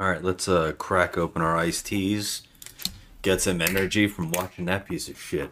[0.00, 2.42] All right, let's uh crack open our iced teas.
[3.22, 5.50] Get some energy from watching that piece of shit.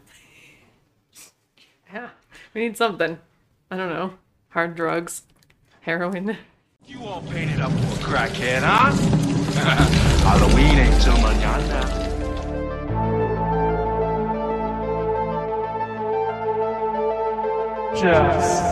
[1.93, 2.11] Yeah,
[2.55, 3.19] we need something.
[3.73, 4.13] I don't know.
[4.51, 5.23] Hard drugs,
[5.81, 6.37] heroin.
[6.87, 8.93] You all painted up for a crackhead, huh?
[10.23, 12.07] Halloween ain't till mañana.
[18.01, 18.63] Just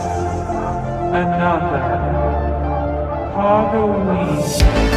[1.11, 1.79] another
[3.35, 4.94] Halloween.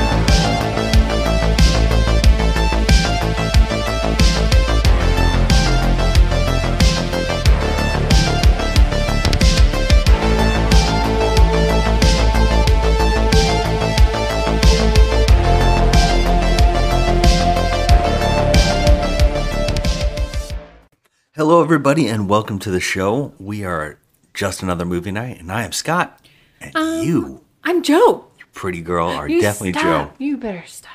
[21.39, 23.33] Hello, everybody, and welcome to the show.
[23.39, 24.01] We are
[24.35, 26.21] just another movie night, and I am Scott,
[26.61, 26.75] and
[27.07, 28.27] you, I'm Joe.
[28.37, 29.85] You pretty girl, are You definitely stop.
[29.85, 30.13] Joe.
[30.19, 30.91] You better stop.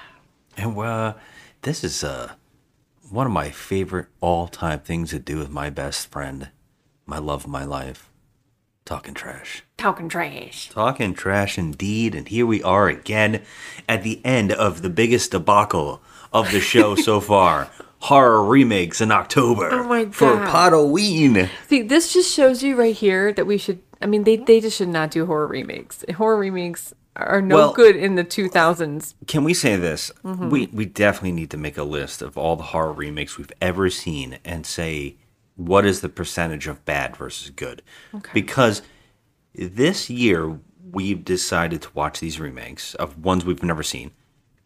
[0.58, 1.14] And uh,
[1.62, 2.34] this is uh
[3.10, 6.50] one of my favorite all-time things to do with my best friend,
[7.06, 8.10] my love of my life,
[8.84, 9.64] talking trash.
[9.78, 10.70] Talking trash.
[10.72, 13.44] Talking trash indeed, and here we are again
[13.88, 16.02] at the end of the biggest debacle
[16.34, 17.70] of the show so far.
[18.04, 20.50] Horror remakes in October Oh my for God.
[20.50, 21.50] Halloween.
[21.68, 23.80] See, this just shows you right here that we should.
[24.02, 26.04] I mean, they they just should not do horror remakes.
[26.18, 29.14] Horror remakes are no Well- good in the 2000s.
[29.28, 30.12] Can we say this?
[30.26, 30.50] Mm-hmm.
[30.50, 33.90] We we definitely need to make a list of all the horror remakes we've ever
[33.90, 35.16] seen and say
[35.56, 37.84] what is the percentage of bad versus good.
[38.34, 38.82] Because
[39.56, 40.60] this year
[40.92, 44.12] we've decided to watch these remakes of ones we've never seen.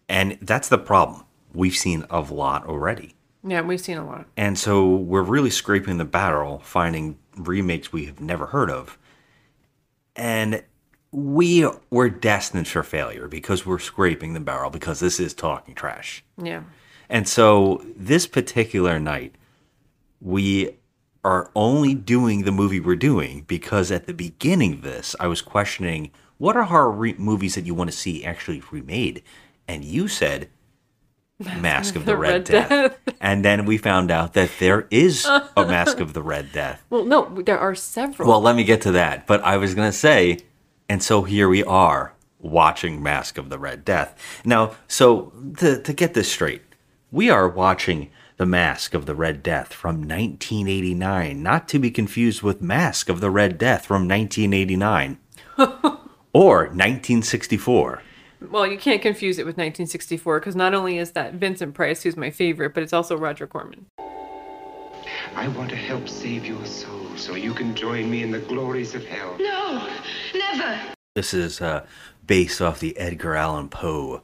[0.10, 1.26] And that's the problem.
[1.54, 3.14] We've seen a lot already.
[3.44, 4.26] Yeah, we've seen a lot.
[4.36, 8.98] And so we're really scraping the barrel, finding remakes we have never heard of.
[10.16, 10.64] And
[11.12, 16.24] we were destined for failure because we're scraping the barrel because this is talking trash.
[16.42, 16.64] Yeah.
[17.10, 19.36] And so this particular night,
[20.20, 20.76] we
[21.24, 25.42] are only doing the movie we're doing because at the beginning of this, I was
[25.42, 29.24] questioning what are horror re- movies that you want to see actually remade?
[29.68, 30.50] And you said
[31.40, 32.70] Masque of the, the Red, Red Death.
[32.70, 33.16] Death.
[33.22, 36.84] and then we found out that there is a Masque of the Red Death.
[36.90, 38.28] Well, no, there are several.
[38.30, 39.28] Well, let me get to that.
[39.28, 40.40] But I was going to say,
[40.90, 44.42] and so here we are watching Masque of the Red Death.
[44.46, 46.62] Now, so to, to get this straight,
[47.12, 52.42] we are watching The Masque of the Red Death from 1989, not to be confused
[52.44, 55.18] with Masque of the Red Death from 1989
[56.34, 58.02] or 1964.
[58.40, 62.16] Well, you can't confuse it with 1964 because not only is that Vincent Price, who's
[62.16, 63.88] my favorite, but it's also Roger Corman.
[65.36, 68.96] I want to help save your soul so you can join me in the glories
[68.96, 69.36] of hell.
[69.40, 69.90] No,
[70.34, 70.80] never.
[71.16, 71.86] This is uh,
[72.26, 74.22] based off the Edgar Allan Poe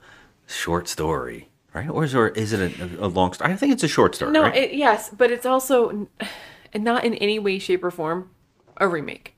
[0.47, 1.89] short story, right?
[1.89, 3.51] Or is, or is it a, a long story?
[3.51, 4.31] I think it's a short story.
[4.31, 4.55] No, right?
[4.55, 6.07] it, yes, but it's also n-
[6.75, 8.29] not in any way, shape, or form
[8.77, 9.35] a remake.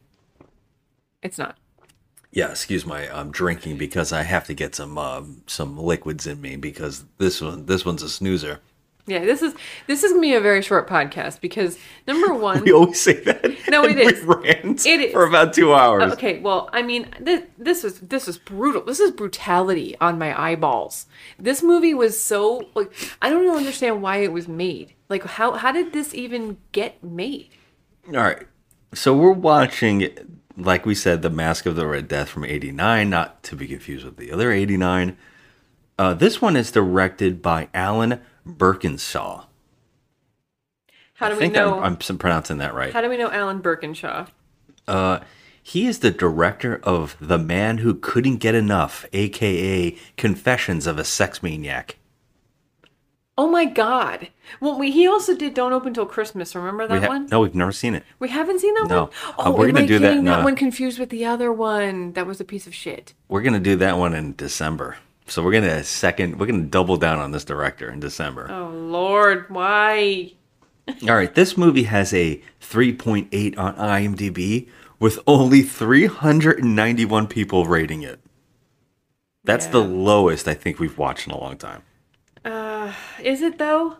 [1.21, 1.57] It's not.
[2.35, 6.41] Yeah, excuse my I'm drinking because I have to get some um, some liquids in
[6.41, 8.59] me because this one this one's a snoozer.
[9.07, 9.53] Yeah, this is
[9.87, 13.55] this is gonna be a very short podcast because number one, We always say that.
[13.69, 14.21] No, it we is.
[14.23, 15.13] rant It is.
[15.13, 16.11] for about two hours.
[16.13, 18.81] Okay, well, I mean, this this was this was brutal.
[18.83, 21.05] This is brutality on my eyeballs.
[21.39, 22.91] This movie was so like
[23.21, 24.93] I don't even understand why it was made.
[25.07, 27.49] Like how how did this even get made?
[28.09, 28.45] All right,
[28.93, 30.09] so we're watching,
[30.57, 34.05] like we said, the Masque of the Red Death from '89, not to be confused
[34.05, 35.17] with the other '89.
[35.97, 39.45] Uh, this one is directed by Alan Birkinshaw.
[41.15, 41.79] How do I we think know?
[41.79, 42.91] I'm, I'm pronouncing that right.
[42.91, 44.27] how do we know Alan Birkinshaw?
[45.67, 51.03] He is the director of The Man Who Couldn't Get Enough, aka Confessions of a
[51.03, 51.95] Sex Maniac.
[53.37, 54.29] Oh my God!
[54.61, 57.25] Well, we, he also did "Don't Open Till Christmas." Remember that ha- one?
[57.27, 58.03] no, we've never seen it.
[58.17, 59.03] We haven't seen that No.
[59.05, 59.09] one.
[59.27, 61.09] Uh, Oh, we're am gonna I do that getting in, that uh, one confused with
[61.09, 62.13] the other one?
[62.13, 63.13] That was a piece of shit.
[63.27, 64.97] We're gonna do that one in December.
[65.27, 66.39] So we're gonna second.
[66.39, 68.47] We're gonna double down on this director in December.
[68.49, 70.31] Oh Lord, why?
[71.09, 78.19] All right, this movie has a 3.8 on IMDb with only 391 people rating it.
[79.43, 81.81] That's the lowest I think we've watched in a long time.
[82.45, 83.97] Is it though?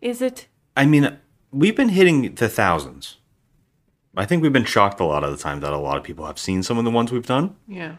[0.00, 0.48] Is it?
[0.76, 1.18] I mean,
[1.50, 3.18] we've been hitting the thousands.
[4.16, 6.26] I think we've been shocked a lot of the time that a lot of people
[6.26, 7.56] have seen some of the ones we've done.
[7.68, 7.96] Yeah.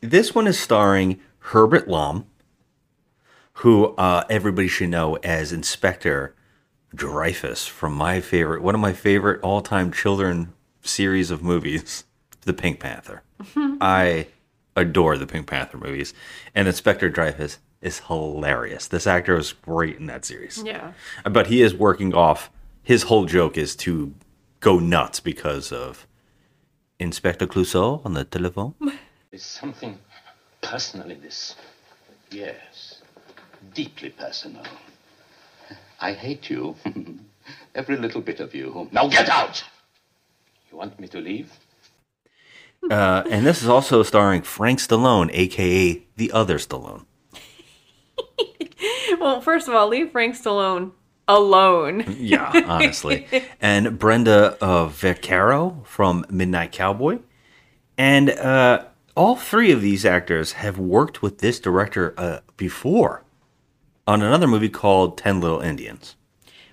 [0.00, 2.26] This one is starring Herbert Lom,
[3.54, 6.34] who uh, everybody should know as Inspector
[6.94, 12.04] Dreyfus from my favorite, one of my favorite all-time children series of movies,
[12.42, 13.22] The Pink Panther.
[13.56, 14.26] I
[14.76, 16.14] adore the Pink Panther movies,
[16.54, 18.88] and Inspector Dreyfus is hilarious.
[18.88, 20.62] This actor is great in that series.
[20.64, 20.92] Yeah.
[21.24, 22.50] But he is working off.
[22.82, 24.14] His whole joke is to
[24.60, 26.06] go nuts because of
[26.98, 28.74] Inspector Clouseau on the telephone.
[29.30, 29.98] There's something
[30.60, 31.56] personal in this.
[32.30, 33.02] Yes,
[33.74, 34.64] deeply personal.
[36.00, 36.76] I hate you.
[37.74, 38.88] Every little bit of you.
[38.92, 39.62] Now get out!
[40.70, 41.50] You want me to leave?
[42.88, 47.04] Uh, and this is also starring Frank Stallone, aka the other Stallone.
[49.20, 50.92] Well, first of all, leave Frank Stallone
[51.28, 52.16] alone.
[52.18, 53.26] Yeah, honestly.
[53.60, 57.18] and Brenda uh, Vaccaro from Midnight Cowboy.
[57.98, 58.84] And uh,
[59.16, 63.24] all three of these actors have worked with this director uh, before
[64.06, 66.16] on another movie called Ten Little Indians.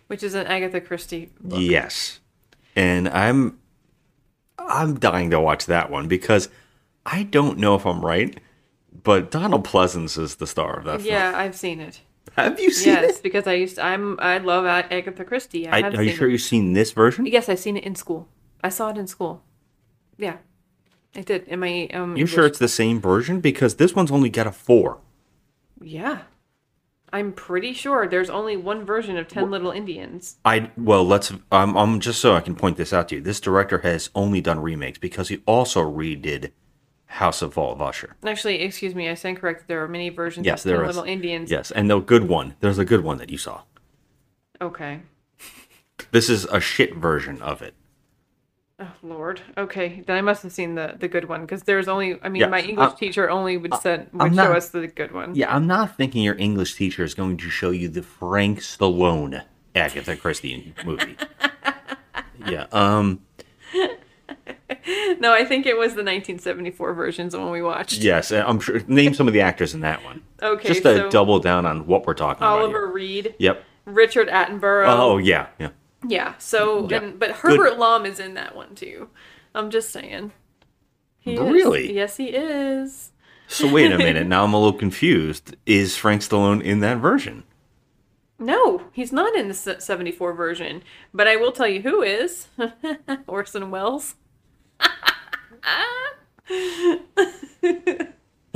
[0.08, 1.60] Which is an Agatha Christie book.
[1.62, 2.22] Yes.
[2.76, 3.60] And I'm
[4.68, 6.50] I'm dying to watch that one because
[7.06, 8.40] I don't know if I'm right,
[9.04, 11.14] but Donald Pleasence is the star of that film.
[11.14, 12.02] Yeah, I've seen it.
[12.36, 13.24] Have you seen Yes, it?
[13.24, 15.68] because I used to, I'm I love Agatha Christie.
[15.68, 16.34] I, I, are you sure it.
[16.34, 17.26] you've seen this version?
[17.26, 18.28] Yes, I've seen it in school.
[18.64, 19.42] I saw it in school.
[20.18, 20.38] Yeah,
[21.16, 21.48] I did.
[21.50, 21.88] Am I?
[21.94, 22.16] um.
[22.18, 23.40] You sure it's the same version?
[23.40, 25.00] Because this one's only got a four.
[25.82, 26.24] Yeah,
[27.14, 30.38] I'm pretty sure there's only one version of Ten Little Indians.
[30.44, 31.32] I well, let's.
[31.52, 31.78] I'm.
[31.78, 33.22] I'm just so I can point this out to you.
[33.22, 36.52] This director has only done remakes because he also redid
[37.06, 38.18] House of Vault of Usher.
[38.26, 39.68] Actually, excuse me, I stand corrected.
[39.68, 40.88] There are many versions Yes, of Ten is.
[40.88, 41.50] Little Indians.
[41.50, 42.56] Yes, and the good one.
[42.60, 43.62] There's a good one that you saw.
[44.62, 45.02] Okay.
[46.12, 47.74] This is a shit version of it.
[48.80, 49.42] Oh Lord.
[49.58, 52.20] Okay, then I must have seen the the good one because there's only.
[52.22, 54.70] I mean, Yeah, my English I'm- teacher only would send I'm would show not- us
[54.70, 55.34] the good one.
[55.34, 59.44] Yeah, I'm not thinking your English teacher is going to show you the Frank Stallone
[59.74, 61.16] Agatha Christie movie.
[62.48, 62.68] yeah.
[62.72, 63.22] Um.
[65.20, 68.00] No, I think it was the 1974 versions when we watched.
[68.00, 68.80] Yes, I'm sure.
[68.88, 70.22] Name some of the actors in that one.
[70.42, 72.60] Okay, Just to so double down on what we're talking about.
[72.60, 73.64] Oliver Reed, Yep.
[73.86, 74.86] Richard Attenborough.
[74.88, 75.70] Oh yeah, yeah.
[76.06, 76.36] Yeah.
[76.38, 76.98] So, Yeah.
[76.98, 77.58] and but Good.
[77.58, 79.10] Herbert Lom is in that one too.
[79.56, 80.34] I'm just saying.
[81.20, 81.40] He is.
[81.40, 81.94] Really?
[81.94, 83.12] Yes, he is.
[83.48, 84.28] So wait a minute.
[84.28, 85.56] Now I'm a little confused.
[85.66, 87.44] Is Frank Stallone in that version?
[88.40, 90.84] No, he's not in the 74 version.
[91.14, 92.48] But I will tell you who is
[93.28, 94.16] Orson Welles.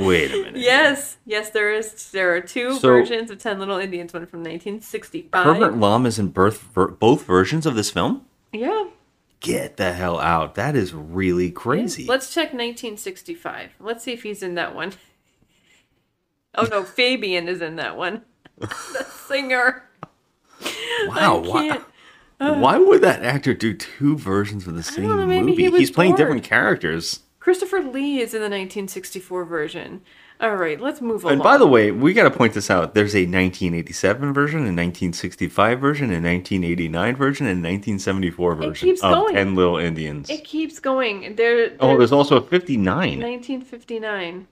[0.06, 0.56] Wait a minute.
[0.56, 2.10] Yes, yes, there is.
[2.10, 4.12] There are two So- versions of Ten Little Indians.
[4.12, 5.44] One from 1965.
[5.44, 8.24] Herbert Lom is in birth, ver, both versions of this film.
[8.52, 8.86] Yeah.
[9.40, 10.54] Get the hell out!
[10.54, 12.06] That is really crazy.
[12.06, 13.70] Let's check 1965.
[13.80, 14.92] Let's see if he's in that one.
[16.54, 18.22] Oh no, Fabian is in that one.
[18.58, 19.84] the singer.
[21.06, 21.38] wow.
[21.38, 21.80] Why,
[22.38, 25.54] why would that actor do two versions of the same know, movie?
[25.54, 27.20] he He's playing different characters.
[27.42, 30.02] Christopher Lee is in the 1964 version.
[30.40, 31.32] All right, let's move along.
[31.32, 32.94] And by the way, we got to point this out.
[32.94, 39.02] There's a 1987 version, a 1965 version, a 1989 version, and a 1974 version keeps
[39.02, 39.34] of going.
[39.34, 40.30] Ten Little Indians.
[40.30, 41.34] it keeps going.
[41.34, 41.72] There.
[41.80, 42.86] oh, there's there's also a 59.
[42.86, 44.46] 1959.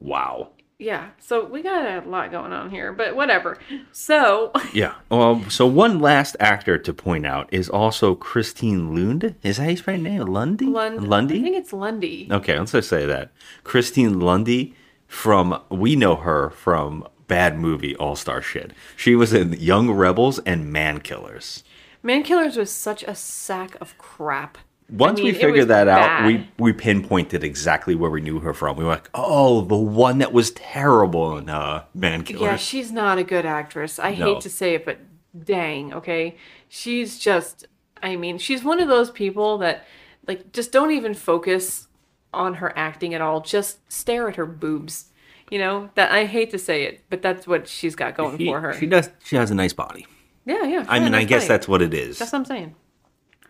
[0.00, 0.48] Wow.
[0.78, 3.56] Yeah, so we got a lot going on here, but whatever.
[3.92, 4.94] So, Yeah.
[5.10, 9.36] Well, so one last actor to point out is also Christine Lund.
[9.42, 10.20] Is that how you spell her name?
[10.26, 10.66] Lundy?
[10.66, 11.40] Lund- Lundy?
[11.40, 12.28] I think it's Lundy.
[12.30, 13.32] Okay, let's just say that.
[13.64, 14.74] Christine Lundy
[15.06, 18.72] from we know her from bad movie All Star shit.
[18.96, 21.64] She was in Young Rebels and Man Killers.
[22.02, 24.58] Man Killers was such a sack of crap.
[24.88, 28.54] Once I mean, we figured that out, we we pinpointed exactly where we knew her
[28.54, 28.76] from.
[28.76, 32.92] We were like, "Oh, the one that was terrible in uh, Man Killers." Yeah, she's
[32.92, 33.98] not a good actress.
[33.98, 34.34] I No.
[34.34, 34.98] hate to say it, but
[35.44, 36.36] dang, okay.
[36.68, 37.66] She's just
[38.02, 39.84] I mean, she's one of those people that
[40.28, 41.88] like just don't even focus
[42.32, 43.40] on her acting at all.
[43.40, 45.06] Just stare at her boobs.
[45.50, 48.46] You know, that I hate to say it, but that's what she's got going she,
[48.46, 48.74] for her.
[48.74, 49.10] she does.
[49.24, 50.06] She has a nice body.
[50.44, 50.84] yeah, yeah.
[50.88, 51.48] I mean, I guess right.
[51.48, 52.18] that's what it is.
[52.18, 52.74] That's what I'm saying.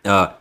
[0.05, 0.35] Uh,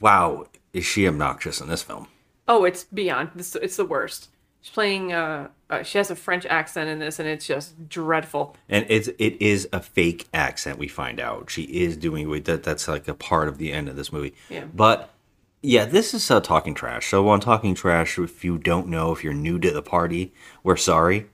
[0.00, 2.08] wow, is she obnoxious in this film?
[2.46, 3.30] Oh, it's beyond.
[3.36, 4.28] It's, it's the worst.
[4.60, 5.12] She's playing.
[5.12, 8.56] Uh, uh, she has a French accent in this, and it's just dreadful.
[8.68, 10.78] And it's it is a fake accent.
[10.78, 12.62] We find out she is doing that.
[12.62, 14.34] That's like a part of the end of this movie.
[14.48, 14.64] Yeah.
[14.74, 15.10] But
[15.62, 17.08] yeah, this is uh, talking trash.
[17.08, 20.76] So on talking trash, if you don't know, if you're new to the party, we're
[20.76, 21.26] sorry.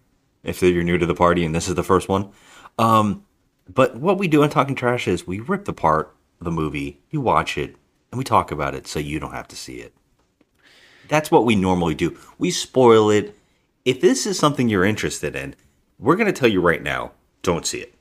[0.43, 2.31] If you're new to the party and this is the first one,
[2.79, 3.25] um,
[3.73, 7.57] but what we do on talking trash is we rip apart the movie, you watch
[7.57, 7.77] it,
[8.15, 9.93] and we talk about it so you don't have to see it.
[11.09, 12.17] That's what we normally do.
[12.39, 13.37] We spoil it.
[13.85, 15.57] If this is something you're interested in,
[15.99, 17.11] we're going to tell you right now
[17.43, 17.95] don't see it.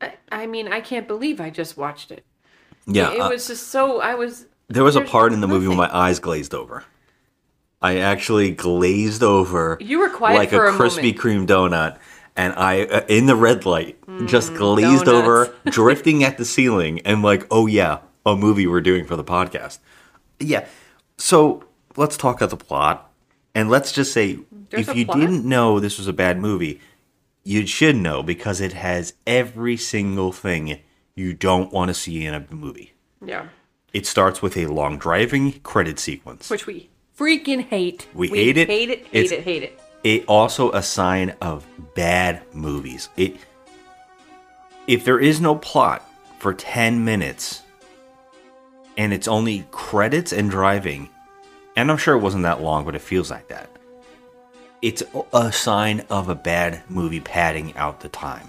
[0.00, 2.24] I, I mean, I can't believe I just watched it.
[2.86, 3.12] Yeah.
[3.12, 4.00] it uh, was just so.
[4.00, 4.46] I was.
[4.68, 6.84] there was a part in the movie where my eyes glazed over.
[7.82, 9.76] I actually glazed over.
[9.78, 11.14] You were quiet like for a a Krispy.
[11.14, 11.98] Kreme donut,
[12.34, 15.50] and I uh, in the red light just glazed Mm, donuts.
[15.50, 19.24] over, drifting at the ceiling, and like, oh yeah, a movie we're doing for the
[19.24, 19.78] podcast.
[20.40, 20.66] Yeah.
[21.18, 21.64] So
[21.96, 23.10] let's talk about the plot,
[23.54, 24.38] and let's just say
[24.70, 25.18] There's if you plot?
[25.20, 26.80] didn't know this was a bad movie,
[27.44, 30.80] you should know because it has every single thing
[31.14, 32.92] you don't want to see in a movie.
[33.24, 33.48] Yeah.
[33.92, 36.50] It starts with a long driving credit sequence.
[36.50, 38.08] Which we freaking hate.
[38.12, 38.68] We hate it.
[38.68, 39.06] Hate it.
[39.06, 39.44] Hate It's- it.
[39.44, 39.80] Hate it.
[40.02, 41.64] it also a sign of
[41.94, 43.08] bad movies.
[43.16, 43.36] It
[44.86, 46.02] if there is no plot
[46.38, 47.62] for 10 minutes
[48.96, 51.08] and it's only credits and driving,
[51.76, 53.70] and I'm sure it wasn't that long, but it feels like that.
[54.82, 58.48] It's a sign of a bad movie padding out the time.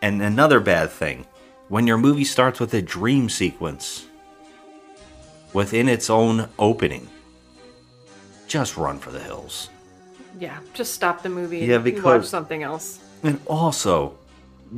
[0.00, 1.26] And another bad thing,
[1.68, 4.06] when your movie starts with a dream sequence
[5.52, 7.08] within its own opening,
[8.48, 9.70] just run for the hills.
[10.38, 10.58] Yeah.
[10.72, 11.58] Just stop the movie.
[11.60, 13.00] Yeah, and watch because- something else.
[13.22, 14.18] And also,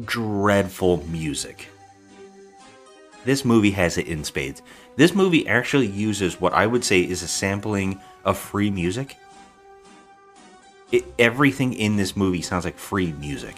[0.04, 1.68] dreadful music.
[3.26, 4.62] This movie has it in spades.
[4.94, 9.16] This movie actually uses what I would say is a sampling of free music.
[10.92, 13.56] It, everything in this movie sounds like free music.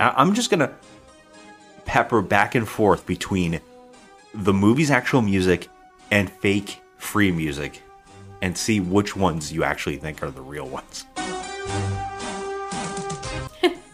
[0.00, 0.74] I'm just gonna
[1.84, 3.60] pepper back and forth between
[4.34, 5.68] the movie's actual music
[6.10, 7.82] and fake free music
[8.42, 11.06] and see which ones you actually think are the real ones.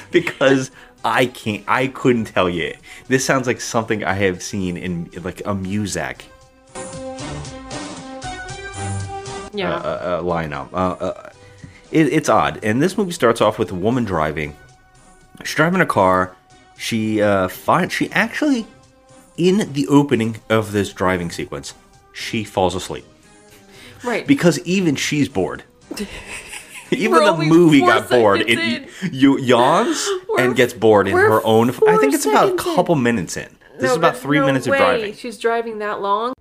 [0.10, 0.72] because
[1.04, 2.74] I can't, I couldn't tell you.
[3.10, 6.20] This sounds like something I have seen in like a Muzak
[9.52, 9.74] Yeah.
[9.74, 10.72] uh, uh, lineup.
[10.72, 11.30] Uh, uh,
[11.90, 12.60] it, it's odd.
[12.62, 14.54] And this movie starts off with a woman driving.
[15.42, 16.36] She's driving a car.
[16.78, 18.64] She uh, finds she actually,
[19.36, 21.74] in the opening of this driving sequence,
[22.12, 23.04] she falls asleep
[24.04, 24.24] right.
[24.24, 25.64] because even she's bored.
[26.96, 28.40] even the movie got bored.
[28.46, 31.70] seconds It you yawns We're- and gets bored in her own.
[31.70, 32.74] I think it's about a seconds in.
[32.74, 33.56] couple minutes in.
[33.74, 35.14] This No, is about three no minutes way of driving.
[35.14, 36.34] She's driving that long.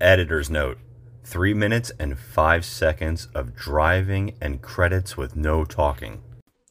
[0.00, 0.78] Editor's note:
[1.24, 6.22] three minutes and five seconds of driving and credits with no talking.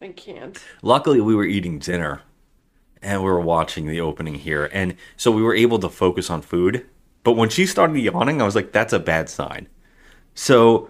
[0.01, 0.57] I can't.
[0.81, 2.21] Luckily, we were eating dinner
[3.01, 6.41] and we were watching the opening here, and so we were able to focus on
[6.41, 6.85] food.
[7.23, 9.67] But when she started yawning, I was like, "That's a bad sign."
[10.35, 10.89] So,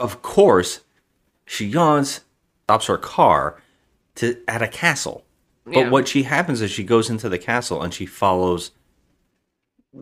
[0.00, 0.80] of course,
[1.48, 2.20] she yawns,
[2.64, 3.60] stops her car
[4.16, 5.24] to at a castle.
[5.64, 5.88] But Yeah.
[5.90, 8.70] what she happens is she goes into the castle and she follows.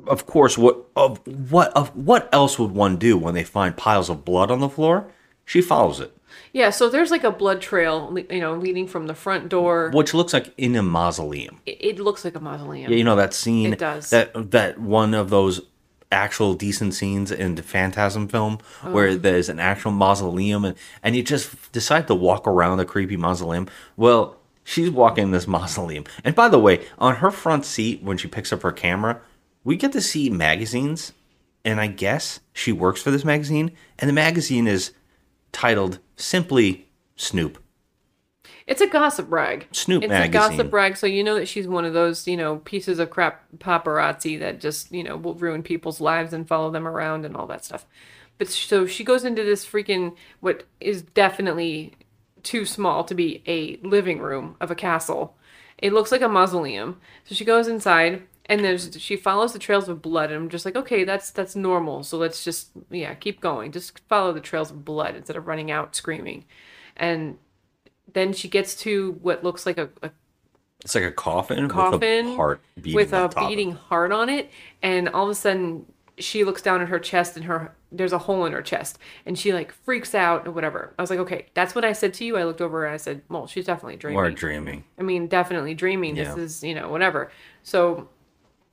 [0.07, 4.11] Of course, what of what of what else would one do when they find piles
[4.11, 5.07] of blood on the floor?
[5.45, 6.13] She follows it,
[6.53, 9.93] Yeah, so there's like a blood trail, you know, leading from the front door.
[9.95, 11.61] which looks like in a mausoleum.
[11.67, 12.91] It, it looks like a mausoleum.
[12.91, 13.73] Yeah, you know that scene.
[13.73, 14.11] It does.
[14.11, 15.61] That that one of those
[16.13, 18.93] actual decent scenes in the Phantasm film Oh.
[18.93, 23.17] where there's an actual mausoleum and and you just decide to walk around the creepy
[23.17, 23.69] mausoleum.
[23.97, 28.29] Well, she's walking this mausoleum, and by the way, on her front seat when she
[28.29, 29.21] picks up her camera,
[29.65, 31.13] we get to see magazines,
[31.65, 34.93] and I guess she works for this magazine, and the magazine is
[35.53, 36.87] titled simply
[37.17, 37.59] Snoop.
[38.67, 39.69] It's a gossip rag.
[39.71, 40.31] Snoop it's magazine.
[40.31, 43.11] a gossip rag, so you know that she's one of those, you know, pieces of
[43.11, 47.37] crap paparazzi that just, you know, will ruin people's lives and follow them around and
[47.37, 47.87] all that stuff.
[48.39, 51.95] But so she goes into this freaking what is definitely
[52.43, 55.37] too small to be a living room of a castle.
[55.79, 57.01] It looks like a mausoleum.
[57.25, 60.65] So she goes inside and there's she follows the trails of blood and I'm just
[60.65, 62.03] like, okay, that's that's normal.
[62.03, 63.73] So let's just yeah, keep going.
[63.73, 66.45] Just follow the trails of blood instead of running out screaming.
[66.97, 67.39] And
[68.13, 70.11] then she gets to what looks like a, a
[70.85, 73.49] It's like a coffin, coffin with a heart beating with a top of it.
[73.49, 74.51] beating heart on it,
[74.83, 75.87] and all of a sudden
[76.19, 79.39] she looks down at her chest and her there's a hole in her chest, and
[79.39, 80.93] she like freaks out or whatever.
[80.99, 82.37] I was like, okay, that's what I said to you.
[82.37, 84.17] I looked over and I said, well, she's definitely dreaming.
[84.17, 84.85] We're dreaming.
[84.99, 86.15] I mean, definitely dreaming.
[86.15, 87.31] This is, you know, whatever.
[87.63, 88.09] So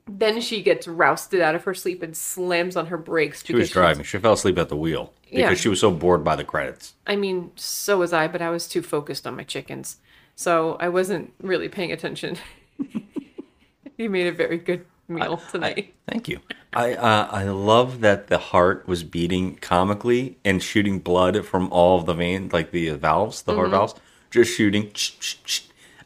[0.07, 3.43] then she gets rousted out of her sleep and slams on her brakes.
[3.45, 4.03] She was driving.
[4.03, 5.53] She fell asleep at the wheel because Yeah.
[5.55, 6.93] she was so bored by the credits.
[7.07, 9.97] I mean, so was I, but I was too focused on my chickens.
[10.35, 12.37] So I wasn't really paying attention.
[13.97, 15.93] you made a very good meal tonight.
[16.07, 16.39] Thank you.
[16.73, 21.99] I uh, I love that the heart was beating comically and shooting blood from all
[21.99, 23.71] of the veins, like the valves, the heart Mhm.
[23.71, 23.95] valves,
[24.31, 24.91] just shooting.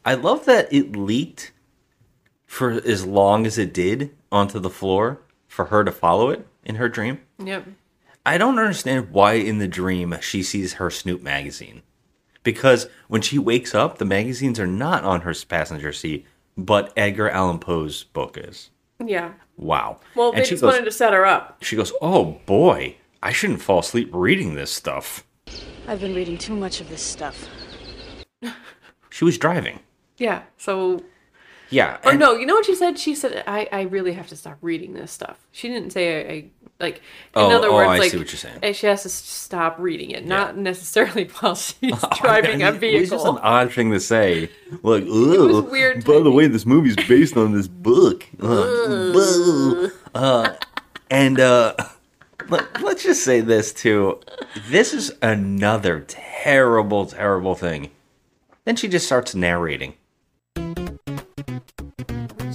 [0.04, 1.52] I love that it leaked
[2.48, 6.74] for as long as it did onto the floor for her to follow it in
[6.74, 7.20] her dream.
[7.38, 7.64] yep.
[8.26, 11.82] I don't understand why in the dream she sees her Snoop magazine.
[12.42, 16.26] Because when she wakes up, the magazines are not on her passenger seat,
[16.56, 18.68] but Edgar Allan Poe's book is.
[19.02, 19.32] Yeah.
[19.56, 20.00] Wow.
[20.14, 21.62] Well, they And she just goes, wanted to set her up.
[21.62, 25.24] she goes, "Oh boy, I shouldn't fall asleep reading this stuff.
[25.86, 27.46] I've been reading too much of this stuff.
[29.10, 29.80] She was driving.
[30.18, 30.42] Yeah.
[30.58, 31.02] So
[31.70, 31.98] Yeah.
[32.04, 32.98] or no, you know what she said?
[32.98, 35.38] She said I I really have to stop reading this stuff.
[35.52, 37.02] She didn't say I, I like in
[37.34, 38.58] Oh, other oh, words I like see what you're saying.
[38.62, 43.10] eh, she has to stop reading it, not necessarily while she's driving a mean, It's
[43.10, 44.48] just an odd thing to say.
[44.82, 48.26] Like, oh, weird by the way, this movie's based on this book.
[48.40, 49.88] Uh.
[50.14, 50.54] Uh,
[51.10, 51.74] and uh,
[52.48, 54.20] let, let's just say this too.
[54.68, 57.90] This is another terrible, terrible thing.
[58.64, 59.94] Then she just starts narrating.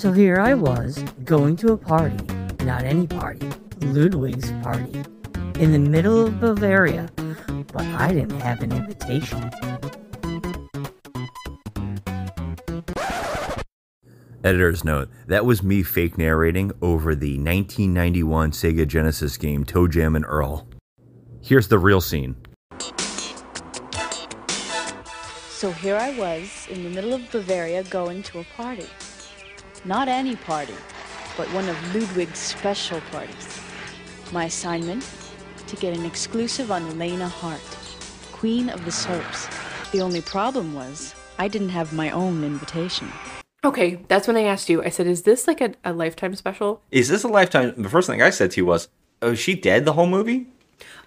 [0.04, 2.18] So here I was, going to a party,
[2.66, 5.02] not any party, Ludwig's party,
[5.58, 7.10] in the middle of Bavaria,
[7.72, 9.50] but I didn't have an invitation.
[14.44, 20.26] Editor's note: That was me fake narrating over the 1991 Sega Genesis game ToeJam and
[20.26, 20.68] Earl.
[21.42, 22.36] Here's the real scene.
[25.48, 28.88] So here I was in the middle of Bavaria going to a party.
[29.86, 30.76] Not any party,
[31.36, 33.60] but one of Ludwig's special parties.
[34.32, 35.06] My assignment?
[35.68, 37.60] To get an exclusive on Elena Hart,
[38.32, 39.48] Queen of the Soaps.
[39.92, 43.12] The only problem was, I didn't have my own invitation.
[43.66, 44.84] Okay, that's when I asked you.
[44.84, 47.74] I said, "Is this like a, a lifetime special?" Is this a lifetime?
[47.78, 48.88] The first thing I said to you was,
[49.22, 50.48] "Oh, is she dead the whole movie?"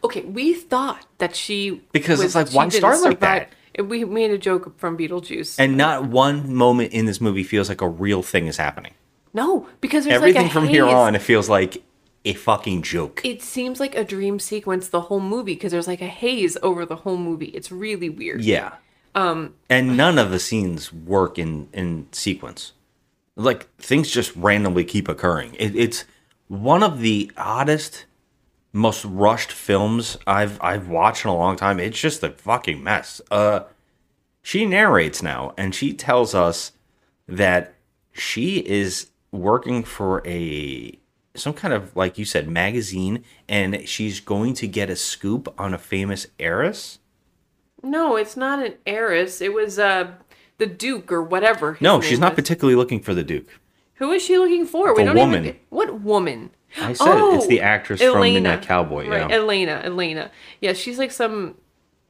[0.03, 3.49] Okay, we thought that she Because it's like, she why didn't start like survive.
[3.83, 5.57] We made a joke from Beetlejuice.
[5.59, 8.95] And not one moment in this movie feels like a real thing is happening.
[9.35, 11.83] no, because there's Everything like from here on, it feels like
[12.25, 13.21] a fucking joke.
[13.25, 16.85] It seems like a dream sequence the whole movie because there's like a haze over
[16.87, 17.47] the whole movie.
[17.47, 18.41] It's really weird.
[18.43, 18.73] yeah.
[19.15, 19.55] Um.
[19.71, 22.73] And none of the scenes work in in sequence.
[23.37, 25.55] Like things just randomly keep occurring.
[25.59, 26.05] It, it's
[26.49, 28.06] one of the oddest,
[28.77, 31.81] most rushed films I've I've watched in a long time.
[31.81, 33.21] It's just a fucking mess.
[33.31, 33.61] Uh,
[34.43, 36.73] she narrates now, and she tells us
[37.27, 37.75] that
[38.13, 40.99] she is working for a
[41.35, 45.75] some kind of like you said magazine, and she's going to get a scoop on
[45.75, 46.99] a famous heiress.
[47.83, 49.41] No, it's not an heiress.
[49.41, 50.13] It was uh
[50.59, 51.79] the Duke or whatever.
[51.81, 52.37] No, she's not was.
[52.37, 53.49] particularly looking for the Duke.
[53.95, 54.95] Who is she looking for?
[54.95, 55.45] The woman.
[55.45, 55.57] even.
[55.71, 56.51] What woman?
[56.79, 57.35] I said it.
[57.35, 59.37] It's the actress from Midnight Cowboy, Right, yeah.
[59.37, 59.81] Elena.
[59.85, 60.31] Elena.
[60.61, 61.57] Yeah, she's like some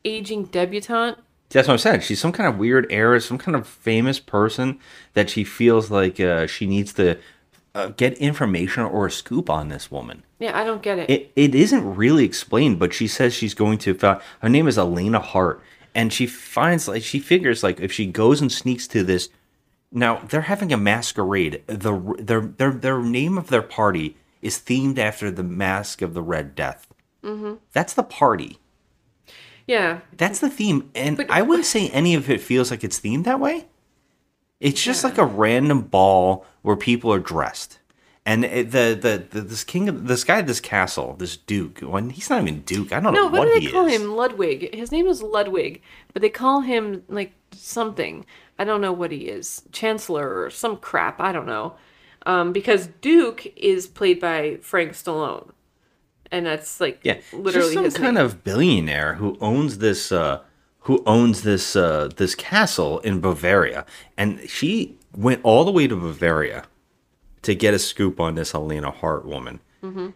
[0.05, 1.19] aging debutante.
[1.51, 2.01] That's what I'm saying.
[2.01, 4.81] She's some kind of weird heiress, some kind of famous person
[5.15, 7.19] that she feels like uh, she needs to
[7.75, 10.25] uh, get information or a scoop on this woman.
[10.41, 11.09] Yeah, I don't get it.
[11.09, 13.95] It it isn't really explained, but she says she's going to.
[13.95, 15.63] Her name is Elena Hart,
[15.95, 19.29] and she finds like she figures like if she goes and sneaks to this.
[19.93, 21.63] Now they're having a masquerade.
[21.69, 26.22] The their their their name of their party is themed after the Masque of the
[26.22, 26.87] Red Death.
[27.22, 28.59] hmm That's the party.
[29.66, 30.01] Yeah.
[30.16, 33.25] That's the theme, and But- I wouldn't say any of it feels like it's themed
[33.25, 33.66] that way.
[34.61, 37.79] It's just like a random ball where people are dressed,
[38.25, 41.81] and the, the the this king of this guy, at this castle, this duke.
[41.81, 43.87] When he's not even duke, I don't No, know what what, do he they call
[43.87, 44.01] is.
[44.01, 44.14] him?
[44.16, 44.75] Ludwig.
[44.75, 45.83] His name is Ludwig,
[46.14, 48.25] but they call him like something.
[48.59, 49.62] I don't know what he is.
[49.72, 51.20] Chancellor or some crap.
[51.20, 51.75] I don't know.
[52.27, 55.51] Um, because Duke is played by Frank Stallone,
[56.33, 58.25] and that's like Yeah, literally just some kind name.
[58.25, 60.41] of billionaire who owns this uh,
[60.81, 63.87] who owns this uh, this castle in Bavaria,
[64.19, 66.65] and she went all the way to Bavaria
[67.43, 69.61] to get a scoop on this Helena Hart woman.
[69.81, 70.09] hmm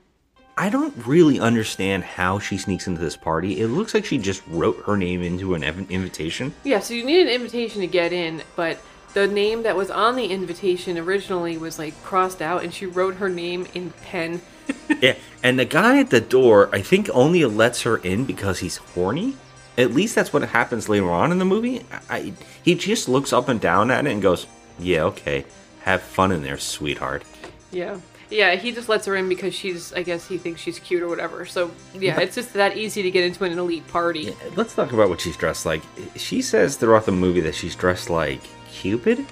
[0.57, 3.61] I don't really understand how she sneaks into this party.
[3.63, 6.53] It looks like she just wrote her name into an invitation.
[6.65, 8.79] Yeah, so you need an invitation to get in, but
[9.15, 13.17] the name that was on the invitation originally was like crossed out, and she wrote
[13.17, 14.41] her name in pen.
[15.01, 18.77] yeah, and the guy at the door, I think, only lets her in because he's
[18.77, 19.37] horny.
[19.77, 21.85] At least that's what happens later on in the movie.
[22.09, 24.47] I, he just looks up and down at it and goes,
[24.79, 25.45] "Yeah, okay,
[25.83, 27.25] have fun in there, sweetheart."
[27.71, 27.99] Yeah.
[28.31, 31.09] Yeah, he just lets her in because she's, I guess he thinks she's cute or
[31.09, 31.45] whatever.
[31.45, 34.33] So, yeah, it's just that easy to get into an elite party.
[34.55, 35.83] Let's talk about what she's dressed like.
[36.15, 38.41] She says throughout the movie that she's dressed like
[38.81, 39.27] Cupid.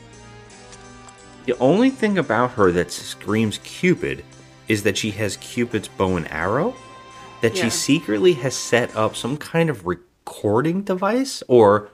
[1.47, 4.23] The only thing about her that screams Cupid
[4.69, 6.75] is that she has Cupid's bow and arrow,
[7.41, 7.65] that Yeah.
[7.65, 11.89] she secretly has set up some kind of recording device or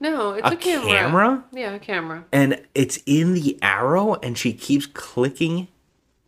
[0.00, 0.88] No, it's a, A camera.
[0.88, 1.44] camera?
[1.52, 2.24] Yeah, a camera.
[2.32, 5.68] and it's in the arrow and she keeps clicking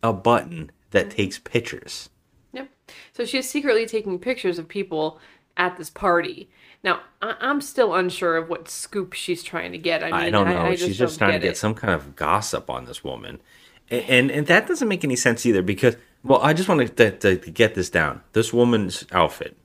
[0.02, 1.16] a button that mm-hmm.
[1.16, 2.08] takes pictures.
[2.52, 2.70] Yep.
[3.12, 5.18] So she's secretly taking pictures of people
[5.58, 6.48] at this party.
[6.82, 10.02] Now, I- I'm still unsure of what scoop she's trying to get.
[10.02, 10.56] I I, don't know.
[10.62, 11.56] I, She's don't just trying to get it.
[11.56, 13.40] some kind of gossip on this woman,
[13.90, 17.10] A- and and that doesn't make any sense either because Well, I just want to,
[17.10, 18.22] to, to get this down.
[18.32, 19.56] This woman's outfit.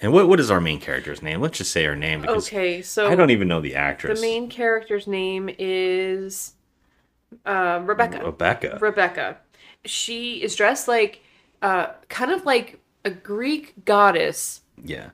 [0.00, 1.40] And what what is our main character's name?
[1.40, 4.20] Let's just say her name because Okay, so I don't even know the actress.
[4.20, 6.54] the main character's name is
[7.46, 8.24] uh, Rebecca.
[8.24, 8.78] Rebecca.
[8.80, 9.36] Rebecca.
[9.84, 11.22] She is dressed like
[11.62, 14.62] uh, kind of like a Greek goddess.
[14.84, 15.10] Yeah.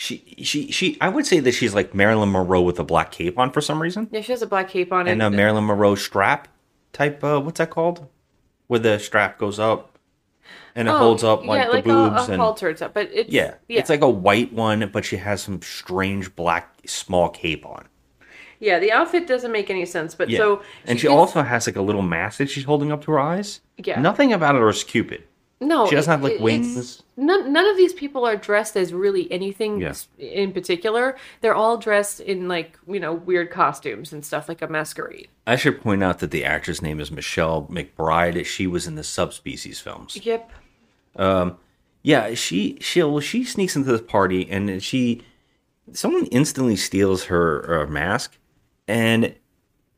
[0.00, 3.36] She she she I would say that she's like Marilyn Monroe with a black cape
[3.36, 4.06] on for some reason.
[4.12, 6.46] Yeah, she has a black cape on And a Marilyn Monroe strap
[6.92, 8.06] type uh what's that called?
[8.68, 9.98] Where the strap goes up
[10.76, 12.92] and it holds up like, Oh, yeah, the a- boobs a, and halter and stuff.
[12.94, 16.78] But it's yeah, yeah, it's like a white one, but she has some strange black
[16.86, 17.88] small cape on.
[18.60, 18.78] yeah.
[18.78, 21.74] The outfit doesn't make any sense, but Yeah, so and she, gets- also has like
[21.74, 23.62] a little mask that she's holding up to her eyes.
[23.78, 24.00] Yeah.
[24.00, 25.24] nothing about it is Cupid.
[25.60, 27.02] No, she doesn't have like wings.
[27.16, 29.94] None, none of these people are dressed as really anything Yeah.
[30.18, 31.16] in particular.
[31.40, 35.28] They're all dressed in like you know weird costumes and stuff, like a masquerade.
[35.46, 38.44] I should point out that the actress name is Michelle McBride.
[38.46, 40.16] She was in the Subspecies films.
[40.24, 40.50] Yep.
[41.16, 41.56] Um,
[42.02, 45.22] Yeah, she she well, she sneaks into this party and she
[45.92, 48.36] someone instantly steals her uh, mask
[48.86, 49.34] and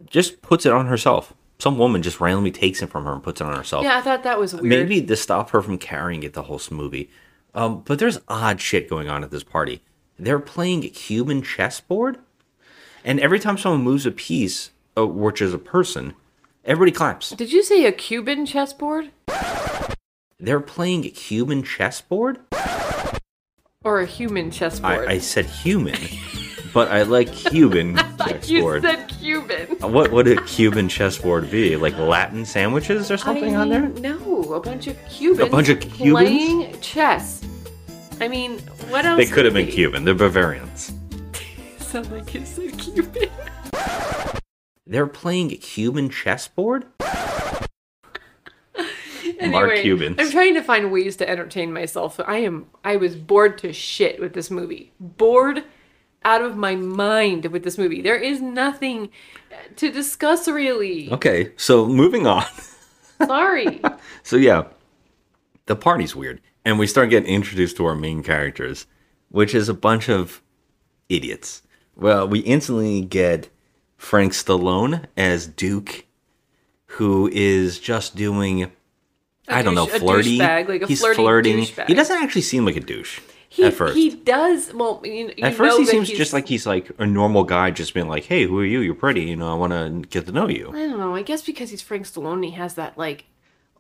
[0.07, 1.35] just puts it on herself.
[1.61, 3.85] Some woman just randomly takes it from her and puts it on herself.
[3.85, 4.65] Yeah, I thought that was weird.
[4.65, 7.11] Maybe to stop her from carrying it the whole movie.
[7.55, 9.83] Um, but there's odd shit going on at this party.
[10.19, 12.19] They're playing Cuban chessboard,
[13.05, 16.15] and every time someone moves a piece, uh, which is a person,
[16.65, 17.31] everybody claps.
[17.31, 19.11] Did you say a Cuban chessboard
[20.39, 22.39] They're playing a Cuban chessboard.
[23.85, 25.09] or a human chessboard?
[25.09, 25.97] I, I said human,
[26.73, 28.83] but I like Cuban chessboard.
[28.83, 29.77] you said Cuban.
[29.83, 31.77] Uh, what would a Cuban chessboard be?
[31.77, 33.89] Like Latin sandwiches or something I on there?
[33.89, 35.49] No, a bunch of Cubans.
[35.49, 36.13] A bunch of Cubans?
[36.13, 37.45] playing chess.
[38.21, 39.17] I mean, what else?
[39.19, 39.73] They could have been be?
[39.73, 40.05] Cuban.
[40.05, 40.93] They're Bavarians.
[41.79, 43.29] Sound like you said Cuban.
[44.87, 46.87] They're playing a Cuban chessboard.
[49.39, 50.17] Anyway, Mark Cubans.
[50.19, 52.21] I'm trying to find ways to entertain myself.
[52.27, 52.67] I am.
[52.85, 54.93] I was bored to shit with this movie.
[55.01, 55.65] Bored
[56.25, 58.03] out of my mind with this movie.
[58.03, 59.11] There is nothing
[59.77, 61.11] to discuss really.
[61.13, 62.45] Okay, so moving on.
[63.27, 63.81] Sorry.
[64.23, 64.65] So yeah,
[65.67, 68.87] the party's weird, and we start getting introduced to our main characters,
[69.31, 70.43] which is a bunch of
[71.09, 71.63] idiots.
[71.97, 73.49] Well, we instantly get
[73.97, 76.07] Frank Stallone as Duke,
[76.87, 78.73] who is just doing.
[79.49, 80.39] I don't know, douche- a flirty.
[80.39, 81.57] douchebag, like He's flirting.
[81.59, 81.87] douchebag.
[81.89, 83.21] He doesn't actually seem like a douche
[83.53, 83.97] He, at first.
[83.97, 84.73] he does.
[84.73, 87.93] Well, you, you at first, he seems just like he's like a normal guy, just
[87.95, 88.79] being like, "Hey, who are you?
[88.81, 89.23] You're pretty.
[89.23, 91.17] You know, I want to get to know you." I don't know.
[91.17, 93.25] I guess because he's Frank Stallone, he has that like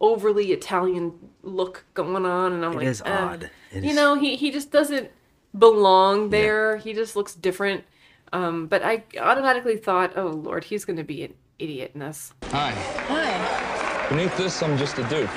[0.01, 3.51] overly Italian look going on, and I'm It like, is uh, odd.
[3.71, 5.09] It you is- know, he he just doesn't
[5.57, 6.77] belong there.
[6.79, 7.85] He just looks different.
[8.33, 12.33] Um, but I automatically thought, oh lord, he's going to be an idiot in this.
[12.45, 12.71] Hi.
[13.07, 14.09] Hi.
[14.09, 15.31] Beneath this, I'm just a duke.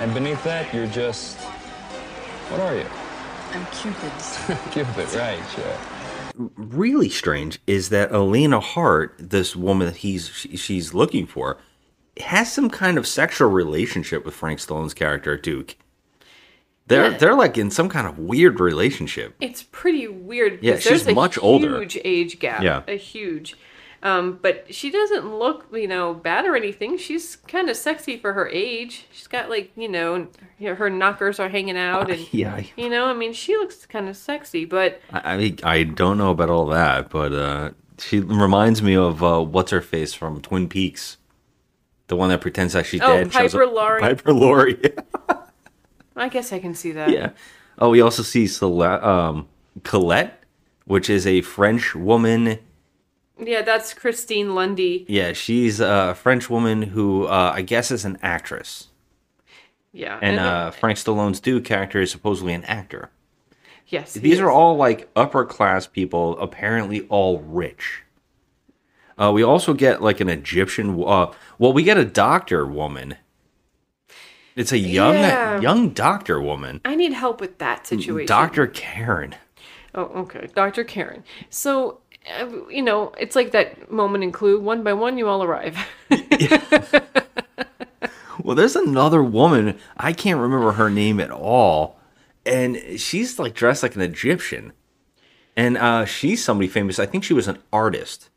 [0.00, 1.36] And beneath that, you're just.
[2.50, 2.86] What are you?
[3.52, 4.38] I'm Cupid's.
[4.72, 6.48] Cupid, right, sure.
[6.56, 11.58] really strange is that Elena Hart, this woman that he's she- she's looking for,
[12.20, 15.76] has some kind of sexual relationship with Frank Stallone's character Duke.
[16.86, 17.16] They're Yeah.
[17.18, 19.34] they're like in some kind of weird relationship.
[19.40, 20.58] It's pretty weird.
[20.62, 21.78] Yeah, she's there's a much older.
[21.80, 22.62] Huge age gap.
[22.62, 22.82] Yeah.
[22.88, 23.56] a huge.
[24.02, 26.98] Um, but she doesn't look, you know, bad or anything.
[26.98, 29.06] She's kind of sexy for her age.
[29.10, 30.28] She's got like, you know,
[30.60, 34.16] her knockers are hanging out, and Yeah, you know, I mean, she looks kind of
[34.16, 34.64] sexy.
[34.64, 39.22] But I I, I don't know about all that, but uh, she reminds me of
[39.24, 41.16] uh, what's her face from Twin Peaks,
[42.06, 43.32] the one that pretends that she's Oh, dead.
[43.32, 44.00] Piper Laurie.
[44.00, 44.80] Piper Laurie.
[46.16, 47.10] I guess I can see that.
[47.10, 47.30] yeah.
[47.78, 49.48] Oh, we also see um,
[49.84, 50.42] Colette,
[50.84, 52.58] which is a French woman
[53.40, 55.04] Yeah, that's Christine Lundy.
[55.08, 58.88] Yeah, she's a French woman who uh, I guess is an actress,
[59.92, 63.10] Yeah, and uh, uh, Frank Stallone's Duke character is supposedly an actor.
[63.86, 68.02] yes, These are all like upper class people, apparently all rich.
[69.16, 70.90] Uh, we also get like an Egyptian.
[71.04, 73.16] Uh, well, we get a doctor woman.
[74.56, 75.60] It's a young, Yeah.
[75.60, 78.26] young doctor woman, I need help with that situation.
[78.26, 79.36] Doctor Karen.
[79.94, 80.48] Oh, okay.
[80.54, 80.84] Dr.
[80.84, 81.24] Karen.
[81.48, 82.00] So,
[82.70, 85.78] you know, it's like that moment in Clue one by one, you all arrive.
[88.48, 89.78] Well, there's another woman.
[89.98, 92.00] I can't remember her name at all,
[92.46, 94.72] and she's like dressed like an Egyptian,
[95.54, 96.98] and uh, she's somebody famous.
[96.98, 98.30] I think she was an artist.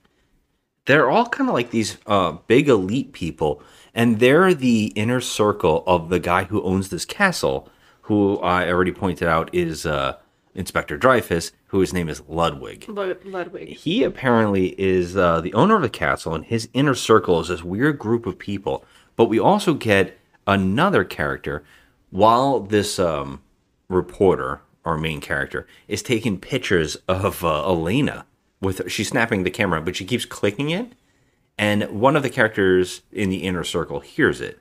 [0.85, 5.83] They're all kind of like these uh, big elite people, and they're the inner circle
[5.87, 7.69] of the guy who owns this castle,
[8.01, 10.17] who I already pointed out is uh,
[10.55, 13.69] Inspector Dreyfus, who his name is Ludwig Lud- Ludwig.
[13.69, 17.63] he apparently is uh, the owner of the castle, and his inner circle is this
[17.63, 18.83] weird group of people.
[19.15, 21.63] But we also get another character
[22.09, 23.41] while this um,
[23.87, 28.25] reporter our main character is taking pictures of uh, Elena
[28.59, 30.87] with she's snapping the camera but she keeps clicking it
[31.57, 34.59] and one of the characters in the inner circle hears it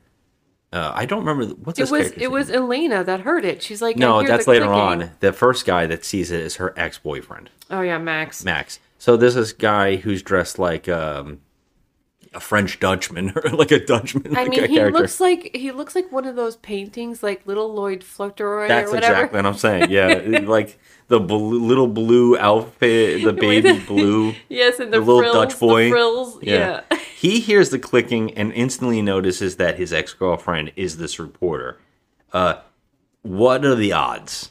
[0.72, 3.62] uh, I don't remember what's It was it was Elena that heard it.
[3.62, 5.02] She's like, no that's later clicking.
[5.02, 8.44] on the first guy that sees it is her ex-boyfriend Oh yeah, Max.
[8.44, 8.78] Max.
[8.98, 11.40] So there's this guy who's dressed like um,
[12.32, 14.36] a French Dutchman or like a Dutchman.
[14.36, 14.98] I like mean, he character.
[14.98, 18.94] looks like he looks like one of those paintings, like Little Lord Fauntleroy That's or
[18.94, 19.14] whatever.
[19.14, 19.90] exactly what I'm saying.
[19.90, 24.34] Yeah, like the blue, little blue outfit, the baby blue.
[24.48, 25.90] Yes, and the little frills, Dutch the boy.
[25.90, 26.82] frills, yeah.
[27.16, 31.78] he hears the clicking and instantly notices that his ex girlfriend is this reporter.
[32.32, 32.60] Uh,
[33.22, 34.50] what are the odds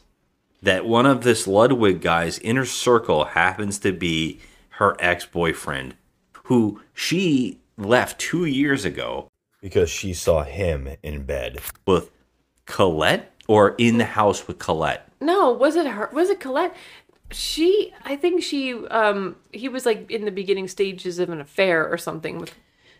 [0.61, 4.39] that one of this Ludwig guy's inner circle happens to be
[4.71, 5.95] her ex boyfriend,
[6.43, 9.29] who she left two years ago
[9.61, 12.11] because she saw him in bed with
[12.65, 15.07] Colette or in the house with Colette?
[15.21, 16.09] No, was it her?
[16.13, 16.75] Was it Colette?
[17.31, 21.87] She, I think she, um, he was like in the beginning stages of an affair
[21.87, 22.55] or something with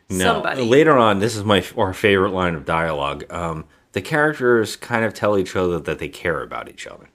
[0.09, 0.25] No.
[0.33, 0.61] somebody.
[0.63, 3.25] Later on, this is my our favorite line of dialogue.
[3.31, 7.09] Um, the characters kind of tell each other that they care about each other.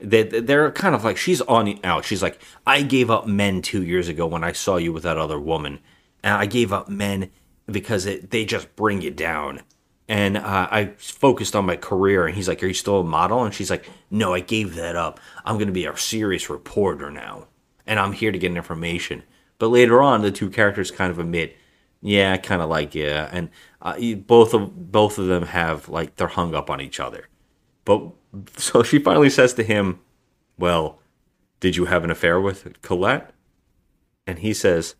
[0.00, 2.04] They they're kind of like she's on out.
[2.04, 5.16] She's like, I gave up men two years ago when I saw you with that
[5.16, 5.80] other woman,
[6.28, 7.30] and I gave up men
[7.64, 9.62] because it, they just bring you down.
[10.08, 12.26] And uh, I focused on my career.
[12.26, 13.44] And he's like, Are you still a model?
[13.44, 15.20] And she's like, No, I gave that up.
[15.46, 17.48] I'm going to be a serious reporter now,
[17.86, 19.22] and I'm here to get information.
[19.58, 21.56] But later on, the two characters kind of admit,
[22.02, 23.48] yeah, I kind of like you, and
[23.82, 27.26] uh, both of both of them have like they're hung up on each other.
[27.84, 28.02] But
[28.56, 30.00] so she finally says to him,
[30.58, 31.00] "Well,
[31.60, 33.32] did you have an affair with Colette?"
[34.26, 34.94] And he says,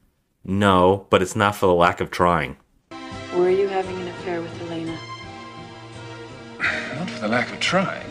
[0.45, 2.57] "No, but it's not for the lack of trying."
[3.37, 4.99] Were you having an affair with Elena?
[6.97, 8.07] Not for the lack of trying.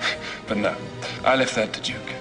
[0.46, 0.76] But no,
[1.24, 2.12] I left that to Duke.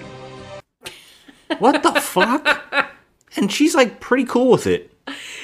[1.60, 2.92] What the fuck?
[3.36, 4.92] And she's like pretty cool with it.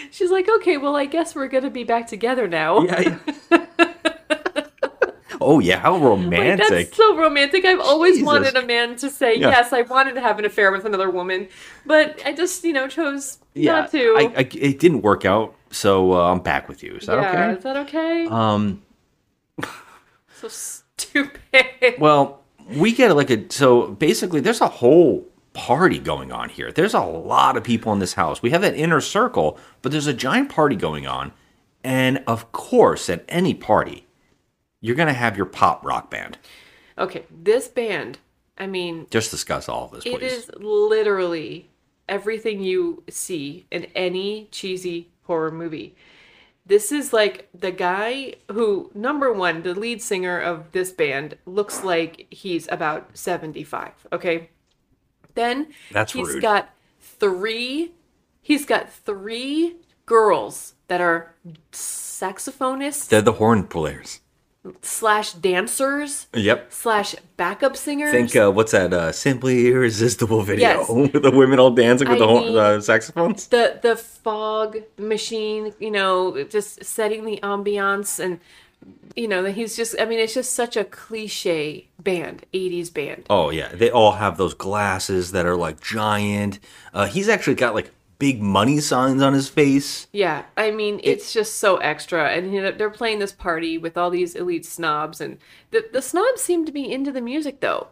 [0.10, 2.82] She's like, okay, well, I guess we're gonna be back together now.
[2.82, 3.20] Yeah.
[5.41, 6.69] Oh yeah, how Like, romantic!
[6.69, 7.65] that's so romantic.
[7.65, 8.25] I've always Jesus.
[8.25, 9.49] wanted a man to say, Yeah.
[9.49, 11.47] yes, I wanted to have an affair with another woman,
[11.86, 14.15] but I just, you know, chose not to.
[14.17, 16.95] I, I, it didn't work out, so uh, I'm back with you.
[16.95, 17.58] Is that yeah, okay?
[17.58, 18.25] is that okay?
[18.27, 18.82] Um.
[20.36, 21.39] so stupid.
[21.99, 22.41] Well,
[22.75, 26.71] we get like a so basically there's a whole party going on here.
[26.71, 28.41] There's a lot of people in this house.
[28.41, 31.34] We have that inner circle, but there's a giant party going on.
[31.84, 34.06] And of course, at any party,
[34.82, 36.38] you're going to have your pop rock band.
[36.98, 38.20] Okay, this band,
[38.58, 40.32] I mean, Just discuss all of this, it please.
[40.32, 41.70] is literally
[42.10, 45.96] everything you see in any cheesy horror movie.
[46.65, 51.84] This is like the guy who, number one, the lead singer of this band looks
[51.84, 54.50] like he's about 75, okay?
[55.34, 56.41] Then That's he's rude.
[56.41, 57.94] got three,
[58.41, 61.36] he's got three girls that are
[61.72, 64.20] saxophonists They're the horn players.
[64.82, 66.67] Slash dancers Yep.
[66.71, 68.12] slash backup singers.
[68.12, 68.93] Think uh, what's that?
[68.93, 70.89] Uh, Simply Irresistible video Yes.
[71.13, 73.47] with the women all dancing with I the, mean- the saxophones.
[73.47, 78.39] the the fog machine, you know, just setting the ambiance and
[79.15, 83.26] you know, he's just I mean, it's just such a cliche band, 80s band.
[83.30, 86.60] Oh yeah, they all have those glasses that are like giant.
[86.93, 90.05] Uh, he's actually got like big money signs on his face.
[90.12, 93.97] Yeah, I mean, it's just so extra and you know, they're playing this party with
[93.97, 95.39] all these elite snobs and
[95.71, 97.88] the the snobs seem to be into the music though.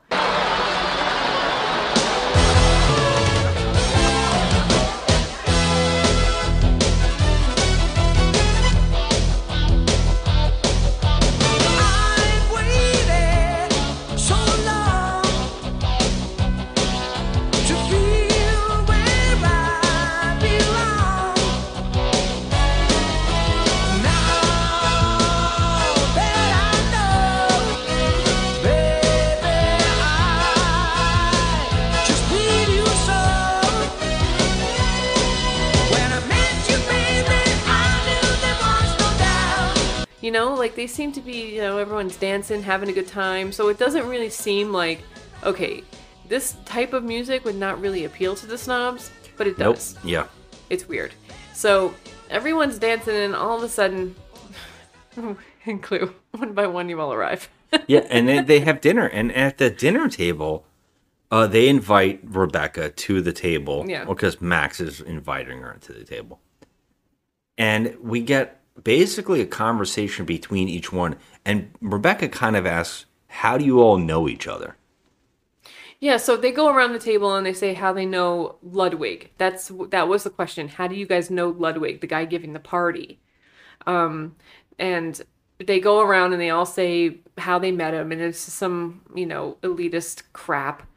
[40.70, 43.52] Like they seem to be, you know, everyone's dancing, having a good time.
[43.52, 45.02] So it doesn't really seem like,
[45.44, 45.84] okay,
[46.28, 49.78] this type of music would not really appeal to the snobs, but it Nope.
[49.78, 49.98] does.
[50.04, 50.28] Yeah.
[50.70, 51.16] It's weird.
[51.56, 51.96] So
[52.30, 54.14] everyone's dancing, and all of a sudden,
[55.66, 57.50] and Clue, one by one, you all arrive.
[57.88, 60.66] yeah, and then they have dinner, and at the dinner table,
[61.32, 63.86] uh, they invite Rebecca to the table.
[63.88, 64.06] Yeah.
[64.06, 66.40] Because Max is inviting her to the table,
[67.58, 71.16] and we get basically a conversation between each one.
[71.46, 74.76] And Rebecca kind of asks, How do you all know each other?
[76.02, 79.32] Yeah, so they go around the table and they say how they know Ludwig.
[79.38, 80.70] That's that was the question.
[80.70, 83.20] How do you guys know Ludwig, the guy giving the party?
[83.86, 84.36] Um,
[84.78, 85.22] and
[85.58, 89.26] they go around and they all say how they met him, and it's some you
[89.26, 90.88] know elitist crap.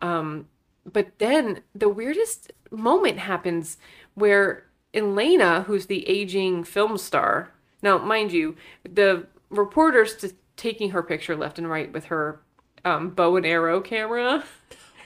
[0.00, 0.48] Um,
[0.90, 3.76] but then the weirdest moment happens
[4.14, 7.50] where Elena, who's the aging film star,
[7.82, 8.56] now mind you,
[8.88, 12.40] the reporters just taking her picture left and right with her
[12.84, 14.44] um, bow and arrow camera.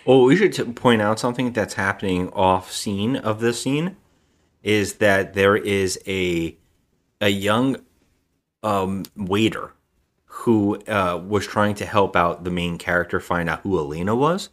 [0.09, 3.97] Oh, we should t- point out something that's happening off scene of this scene
[4.63, 6.57] is that there is a
[7.21, 7.79] a young
[8.63, 9.73] um, waiter
[10.27, 14.51] who uh, was trying to help out the main character find out who Elena was,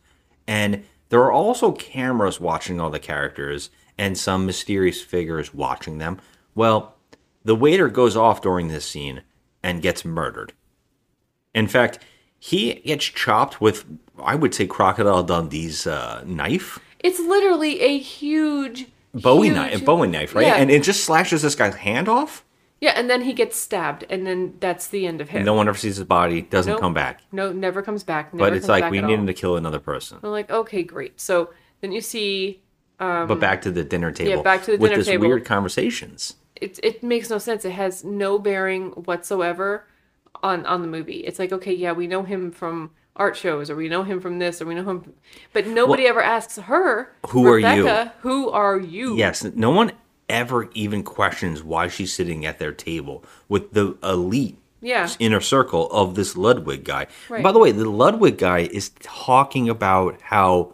[0.47, 5.97] and there are also cameras watching all the characters and some mysterious figure is watching
[5.97, 6.19] them.
[6.56, 6.95] Well,
[7.43, 9.21] the waiter goes off during this scene
[9.62, 10.53] and gets murdered.
[11.53, 11.99] In fact,
[12.39, 13.86] he gets chopped with,
[14.21, 16.79] I would say, Crocodile Dundee's uh, knife.
[16.99, 20.47] It's literally a huge Bowie huge- knife, Bowie knife, right?
[20.47, 20.56] Yeah.
[20.56, 22.43] And it just slashes this guy's hand off.
[22.82, 25.38] Yeah, and then he gets stabbed, and then that's the end of him.
[25.38, 26.41] And no one ever sees his body.
[26.41, 26.82] Doesn't Nope.
[26.82, 27.21] come back.
[27.32, 28.34] No, never comes back.
[28.34, 30.17] Never But it's like we need him to kill another person.
[30.21, 31.21] I'm like, okay, great.
[31.21, 32.62] So then you see,
[33.03, 34.31] um, but back to the dinner table.
[34.31, 35.27] Yeah, back to the with dinner this table.
[35.27, 36.35] weird conversations.
[36.55, 37.65] it it makes no sense.
[37.65, 39.85] It has no bearing whatsoever
[40.41, 41.17] on on the movie.
[41.27, 44.39] It's like, okay, yeah, we know him from art shows, or we know him from
[44.39, 45.13] this, or we know him,
[45.53, 47.67] but nobody ever asks her, Who are you?
[47.85, 49.15] Rebecca, Who are you?
[49.15, 49.91] Yes, no one
[50.27, 55.07] ever even questions why she's sitting at their table with the elite Yeah.
[55.19, 57.05] inner circle of this Ludwig guy.
[57.29, 57.43] Right.
[57.43, 60.73] By the way, the Ludwig guy is talking about how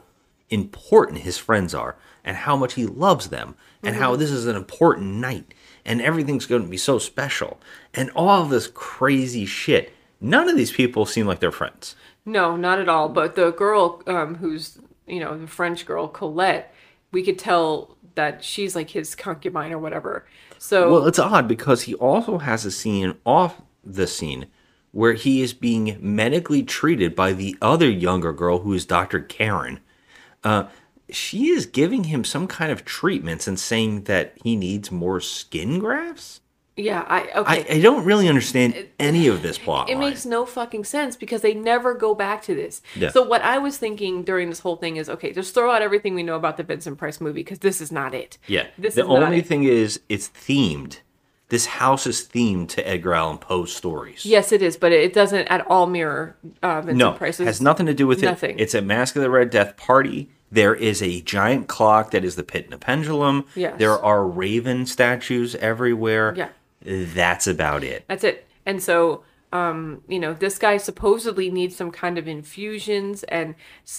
[0.50, 4.20] important his friends are and how much he loves them and how Mm-hmm.
[4.20, 5.54] this is an important night
[5.86, 7.60] and everything's going to be so special
[7.94, 9.92] and all this crazy shit.
[10.22, 11.96] None of these people seem like they're friends.
[12.26, 13.10] No, not at all.
[13.10, 14.78] But the girl, um, who's
[15.08, 16.74] you know the French girl Colette,
[17.12, 20.26] we could tell that she's like his concubine or whatever.
[20.58, 24.48] So Well, it's odd because he also has a scene off the scene
[24.92, 29.22] where he is being medically treated by the other younger girl who is Dr.
[29.22, 29.80] Karen.
[30.44, 30.66] Uh,
[31.12, 35.80] she is giving him some kind of treatments and saying that he needs more skin
[35.80, 36.42] grafts.
[36.78, 37.66] yeah, I okay.
[37.70, 39.90] I, I don't really understand any of this plot.
[39.90, 40.10] it line.
[40.10, 42.82] makes no fucking sense because they never go back to this.
[42.96, 43.10] Yeah.
[43.10, 46.16] So what I was thinking during this whole thing is, okay, just throw out everything
[46.16, 48.38] we know about the Vincent Price movie because this is not it.
[48.48, 48.68] Yeah.
[48.78, 49.46] This the is only it.
[49.48, 51.00] thing is, it's themed.
[51.50, 54.24] This house is themed to Edgar Allan Poe's stories.
[54.24, 57.48] Yes, it is, but it doesn't at all mirror uh, Vincent no, Price's.
[57.48, 58.60] has nothing to do with nothing.
[58.60, 58.62] it.
[58.62, 60.30] It's a Masque of the Red Death party.
[60.52, 63.46] There is a giant clock that is the pit and a pendulum.
[63.56, 63.78] Yes.
[63.78, 66.34] There are raven statues everywhere.
[66.36, 66.50] Yeah.
[66.82, 68.06] That's about it.
[68.08, 68.48] That's it.
[68.66, 73.56] And so, um, you know, this guy supposedly needs some kind of infusions and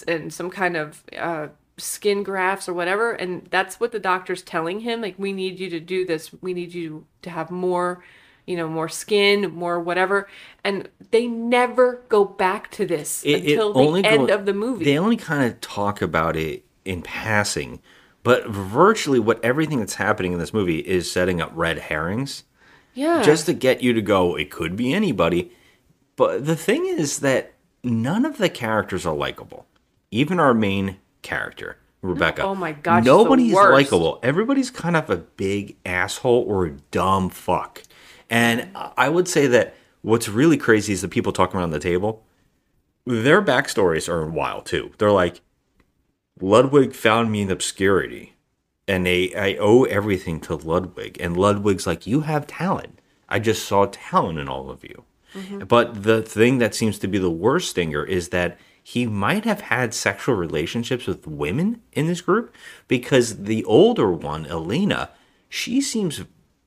[0.07, 4.81] and some kind of uh, skin grafts or whatever, and that's what the doctor's telling
[4.81, 5.01] him.
[5.01, 6.31] Like, we need you to do this.
[6.41, 8.03] We need you to have more,
[8.47, 10.27] you know, more skin, more whatever.
[10.63, 14.45] And they never go back to this It- it until the only end go- of
[14.45, 14.85] the movie.
[14.85, 17.79] They only kind of talk about it in passing,
[18.23, 22.43] but virtually what everything that's happening in this movie is setting up red herrings.
[22.93, 23.21] yeah.
[23.23, 25.51] just to get you to go, it could be anybody.
[26.17, 29.65] But the thing is that none of the characters are likable.
[30.11, 32.41] Even our main character, Rebecca.
[32.43, 34.19] Oh my God, Nobody's likable.
[34.21, 37.81] Everybody's kind of a big asshole or a dumb fuck.
[38.31, 42.23] And I would say that what's really crazy is the people talking around the table.
[43.05, 44.91] Their backstories are wild too.
[44.97, 45.41] They're like,
[46.39, 48.33] Ludwig found me in obscurity
[48.87, 51.17] and they I owe everything to Ludwig.
[51.19, 52.99] And Ludwig's like, you have talent.
[53.27, 55.03] I just saw talent in all of you.
[55.35, 55.59] Mm-hmm.
[55.65, 59.61] But the thing that seems to be the worst stinger is that he might have
[59.61, 62.53] had sexual relationships with women in this group
[62.87, 65.09] because the older one, Elena,
[65.47, 66.23] she seems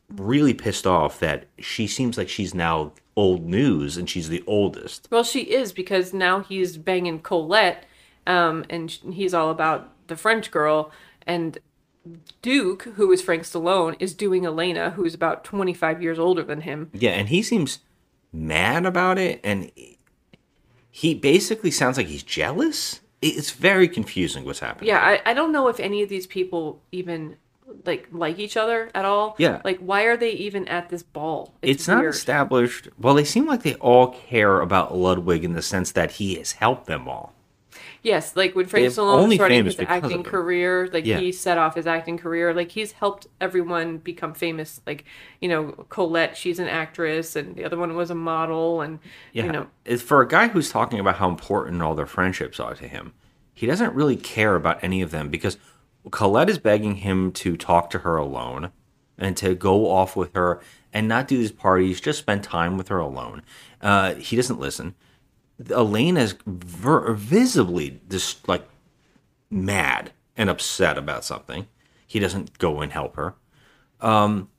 [0.09, 5.09] really pissed off that she seems like she's now old news and she's the oldest.
[5.11, 7.85] Well, she is because now he's banging Colette,
[8.27, 10.91] um, and he's all about the French girl.
[11.27, 11.59] And
[12.43, 16.91] Duke, who is Frank Stallone, is doing Elena, who's about 25 years older than him.
[16.93, 17.81] Yeah, and he seems
[18.33, 19.71] mad about it, and
[20.91, 23.01] he basically sounds like he's jealous.
[23.23, 24.89] It's very confusing what's happening.
[24.89, 27.37] Yeah, I, I don't know if any of these people even
[27.85, 29.35] like like each other at all.
[29.39, 29.61] Yeah.
[29.65, 31.55] Like, why are they even at this ball?
[31.63, 32.89] It's, not established.
[32.99, 36.53] Well, they seem like they all care about Ludwig in the sense that he has
[36.53, 37.33] helped them all.
[38.03, 41.19] Yes, like when Frank Stallone only was his acting career, like Yeah.
[41.19, 42.53] he set off his acting career.
[42.53, 44.83] Like he's helped everyone become famous.
[44.87, 45.05] Like
[45.41, 48.99] you know, Colette, she's an actress, and the other one was a model, and
[49.33, 49.45] Yeah.
[49.47, 52.75] you know, It's for a guy who's talking about how important all their friendships are
[52.75, 53.15] to him.
[53.55, 55.57] He doesn't really care about any of them because
[56.11, 58.71] Colette is begging him to talk to her alone
[59.17, 60.61] and to go off with her
[60.93, 63.43] and not do these parties, just spend time with her alone.
[63.81, 64.95] Uh, he doesn't listen.
[65.71, 68.69] Elaine is ver- visibly just like
[69.51, 71.67] mad and upset about something.
[72.07, 73.35] He doesn't go and help her.
[74.01, 74.51] Um,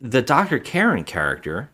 [0.00, 0.58] the Dr.
[0.58, 1.70] Karen character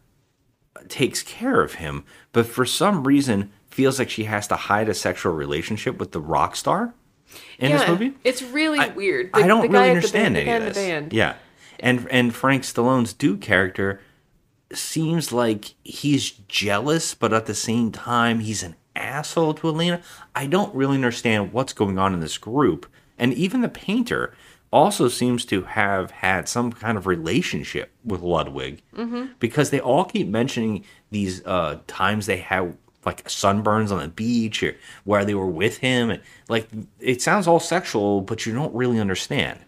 [0.88, 4.94] takes care of him, but for some reason feels like she has to hide a
[4.94, 6.94] sexual relationship with the rock star
[7.58, 8.14] in yeah, this movie.
[8.24, 9.30] it's really weird.
[9.34, 11.12] I don't the guy really at the understand band, any of this.
[11.12, 11.34] Yeah,
[11.80, 14.00] and and Frank Stallone's Duke character
[14.72, 20.02] seems like he's jealous, but at the same time he's an asshole to Elena.
[20.34, 22.86] I don't really understand what's going on in this group,
[23.18, 24.34] and even the painter
[24.72, 29.30] also seems to have had some kind of relationship with Ludwig Mhm.
[29.38, 32.76] because they all keep mentioning these uh, times they had
[33.06, 36.68] like sunburns on the beach or where they were with him and like
[37.00, 39.60] it sounds all sexual but you don't really understand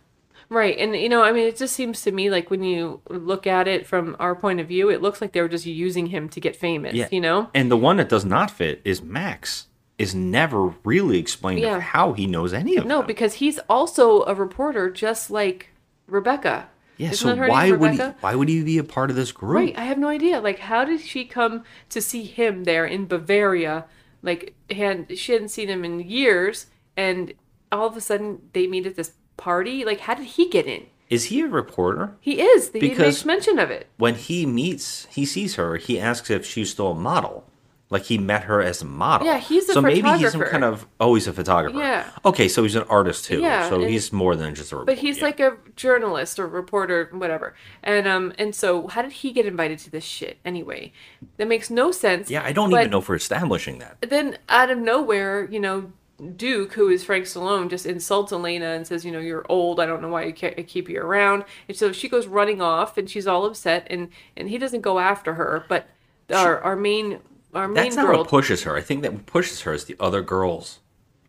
[0.51, 0.79] Right.
[0.79, 3.69] And, you know, I mean, it just seems to me like when you look at
[3.69, 6.41] it from our point of view, it looks like they were just using him to
[6.41, 7.09] get famous, yeah.
[7.11, 7.51] you know?
[7.55, 9.67] and the one that does not fit is max
[9.99, 11.81] is never really explained Yeah.
[11.81, 12.89] how he knows any of them.
[12.89, 15.71] No, because he's also a reporter just like
[16.07, 16.69] Rebecca.
[16.99, 19.55] Yeah Isn't so why would he why would he be a part of this group
[19.57, 19.79] Right.
[19.79, 20.41] I have no idea.
[20.41, 23.87] Like, how did she come to see him there in Bavaria?
[24.23, 27.33] Like, had, she hadn't seen him in years, and
[27.71, 29.85] all of a sudden they meet at this party.
[29.85, 30.87] Like, how did he get in?
[31.09, 32.71] is he a reporter He is.
[32.71, 33.87] He Because- makes mention of it.
[33.97, 37.45] when he meets he sees her he asks if she's still a model
[37.91, 39.97] like he met her as a model Yeah, he's a photographer.
[39.97, 42.09] so maybe he's some kind of oh he's a photographer Yeah.
[42.25, 44.99] okay so he's an artist too Yeah, so he's more than just a reporter But
[45.03, 47.55] he's like a journalist or reporter, whatever.
[47.83, 50.93] And um, and so how did he get invited to this shit anyway?
[51.39, 52.31] That makes no sense.
[52.31, 55.93] yeah i don't even know if we're establishing that Then out of nowhere, you know,
[56.37, 59.79] Duke, who is Frank Stallone, just insults Elena and says, you know, you're old.
[59.79, 61.45] I don't know why you ca- I keep you around.
[61.69, 64.99] And so she goes running off, and she's all upset, and and he doesn't go
[64.99, 65.87] after her, but
[66.35, 67.21] our our main
[67.59, 68.19] our That's not girl.
[68.21, 68.77] what pushes her.
[68.77, 70.79] I think that what pushes her is the other girls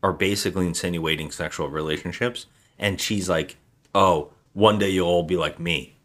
[0.02, 2.46] are basically insinuating sexual relationships,
[2.78, 3.58] and she's like,
[3.94, 5.96] "Oh, one day you'll all be like me."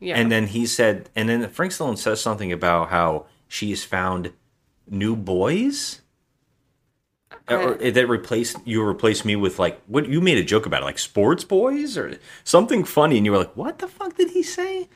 [0.00, 0.16] yeah.
[0.18, 4.32] And then he said, and then Frank Stallone says something about how she's found
[4.88, 6.00] new boys.
[7.48, 10.82] Or eh, that replaced you replaced me with like what you made a joke about
[10.82, 14.30] it, like sports boys or something funny and you were like what the fuck did
[14.30, 14.88] he say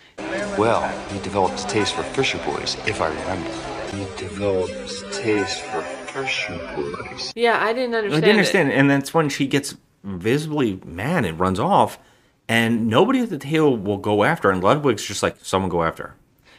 [0.59, 3.51] Well, he developed a taste for Fisher Boys, if I remember.
[3.95, 7.32] He developed a taste for Fisher Boys.
[7.36, 7.95] yeah, I didn't understand.
[7.95, 8.22] I understand.
[8.22, 8.30] didn't it.
[8.39, 8.72] understand.
[8.72, 11.99] And that's when she gets visibly mad and runs off,
[12.49, 14.53] and nobody at the table will go after her.
[14.53, 16.14] And Ludwig's just like, someone go after her.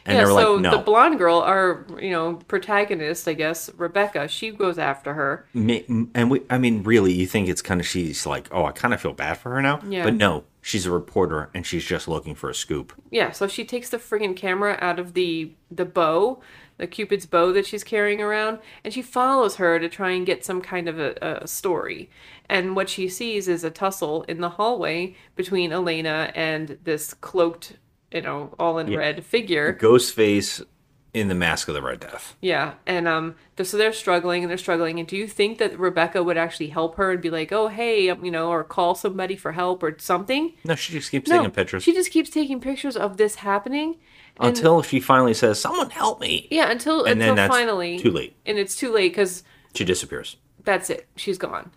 [0.06, 0.70] And yeah, so like, no.
[0.70, 5.46] the blonde girl, our you know protagonist, I guess Rebecca, she goes after her.
[5.54, 8.94] And we, I mean, really, you think it's kind of, she's like, oh, I kind
[8.94, 9.80] of feel bad for her now.
[9.86, 10.04] Yeah.
[10.04, 12.92] But no, she's a reporter and she's just looking for a scoop.
[13.10, 16.40] Yeah, so she takes the friggin' camera out of the the bow,
[16.78, 20.44] the Cupid's bow that she's carrying around, and she follows her to try and get
[20.44, 22.10] some kind of a, a story.
[22.48, 27.76] And what she sees is a tussle in the hallway between Elena and this cloaked,
[28.12, 28.98] you know, all in Yeah.
[28.98, 29.72] red figure.
[29.80, 30.64] Ghostface
[31.12, 32.36] in the Mask of the Red Death.
[32.40, 35.00] Yeah, and um, so they're struggling and they're struggling.
[35.00, 38.08] And do you think that Rebecca would actually help her and be like, "Oh, hey,"
[38.10, 40.52] um, you know, or call somebody for help or something?
[40.64, 43.96] No, she just keeps No, taking pictures She just keeps taking pictures of this happening
[44.38, 46.46] and- until she finally says, someone help me.
[46.50, 48.36] Yeah, until And then until that's finally too late.
[48.46, 49.42] and it's too late because
[49.74, 50.36] She disappears.
[50.64, 51.08] that's it.
[51.16, 51.72] She's gone.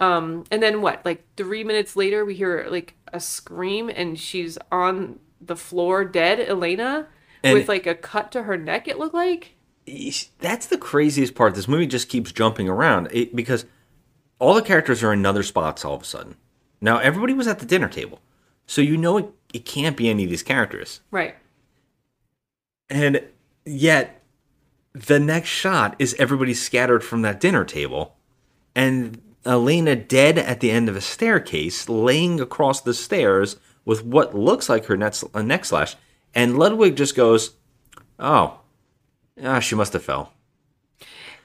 [0.00, 1.04] Um, and then what?
[1.04, 6.40] Like three minutes later, we hear like a scream, and she's on the floor, dead.
[6.40, 7.06] Elena
[7.42, 8.88] And- with like a cut to her neck.
[8.88, 9.54] It looked like.
[10.40, 11.54] that's the craziest part.
[11.54, 13.64] This movie just keeps jumping around it, because
[14.38, 16.36] all the characters are in other spots all of a sudden.
[16.80, 18.20] Now everybody was at the dinner table,
[18.66, 21.00] so you know it, it can't be any of these characters.
[21.10, 21.34] Right.
[22.90, 23.22] And
[23.64, 24.22] yet,
[24.92, 28.16] the next shot is everybody scattered from that dinner table,
[28.74, 33.56] and Elena dead at the end of a staircase, laying across the stairs
[33.88, 35.96] with what looks like her net, a neck slash.
[36.34, 37.54] And Ludwig just goes,
[38.20, 38.60] "Oh,
[39.42, 40.34] ah, she must have fell."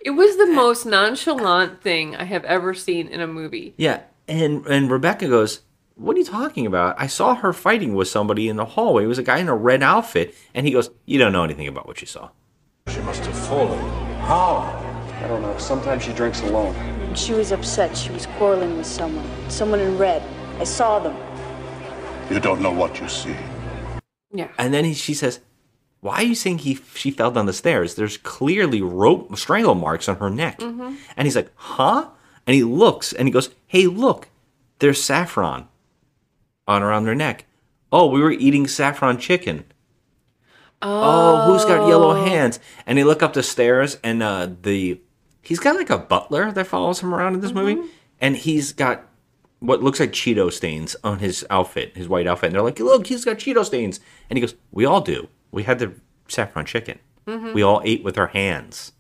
[0.02, 3.74] It was the most nonchalant thing I have ever seen in a movie.
[3.78, 5.62] Yeah, and and Rebecca goes,
[5.96, 6.96] "What are you talking about?
[7.00, 9.06] I saw her fighting with somebody in the hallway.
[9.06, 11.70] It was a guy in a red outfit." And he goes, "You don't know anything
[11.70, 12.30] about what you saw."
[12.90, 13.80] She must have fallen.
[14.20, 14.64] How?
[15.24, 15.58] I don't know.
[15.58, 16.76] Sometimes she drinks alone.
[17.16, 17.96] She was upset.
[17.96, 19.26] She was quarreling with someone.
[19.50, 20.22] Someone in red.
[20.60, 21.16] I saw them.
[22.30, 23.36] You don't know what you see.
[24.32, 24.48] Yeah.
[24.58, 25.40] And then he, she says,
[26.02, 27.96] "Why are you saying he she fell down the stairs?
[27.96, 30.98] There's clearly rope strangle marks on her neck." Mhm.
[31.16, 32.10] And he's like, "Huh?"
[32.48, 34.30] And he looks and he goes, "Hey, look,
[34.80, 35.68] there's saffron
[36.68, 37.46] on around their neck.
[37.92, 39.66] Oh, we were eating saffron chicken.
[40.82, 45.00] Oh, who's got yellow hands?" And they look up the stairs and uh, the
[45.42, 47.80] he's got like a butler that follows him around in this movie,
[48.20, 49.06] and he's got
[49.64, 52.48] what looks like Cheeto stains on his outfit, his white outfit.
[52.48, 54.00] And they're like, "Look, he's got Cheeto stains."
[54.30, 55.30] And he goes, "We all do.
[55.52, 55.94] We had the
[56.28, 57.00] saffron chicken.
[57.28, 57.54] Mhm.
[57.54, 58.92] We all ate with our hands."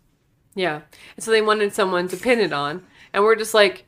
[0.55, 0.81] Yeah.
[1.17, 2.83] And so they wanted someone to pin it on,
[3.13, 3.85] and we're just like,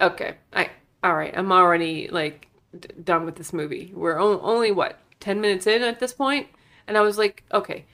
[0.00, 0.70] okay, I
[1.02, 2.48] all right, I'm already like
[2.78, 3.90] d- done with this movie.
[3.94, 6.48] We're o- only what ten minutes in at this point,
[6.86, 7.86] and I was like, okay,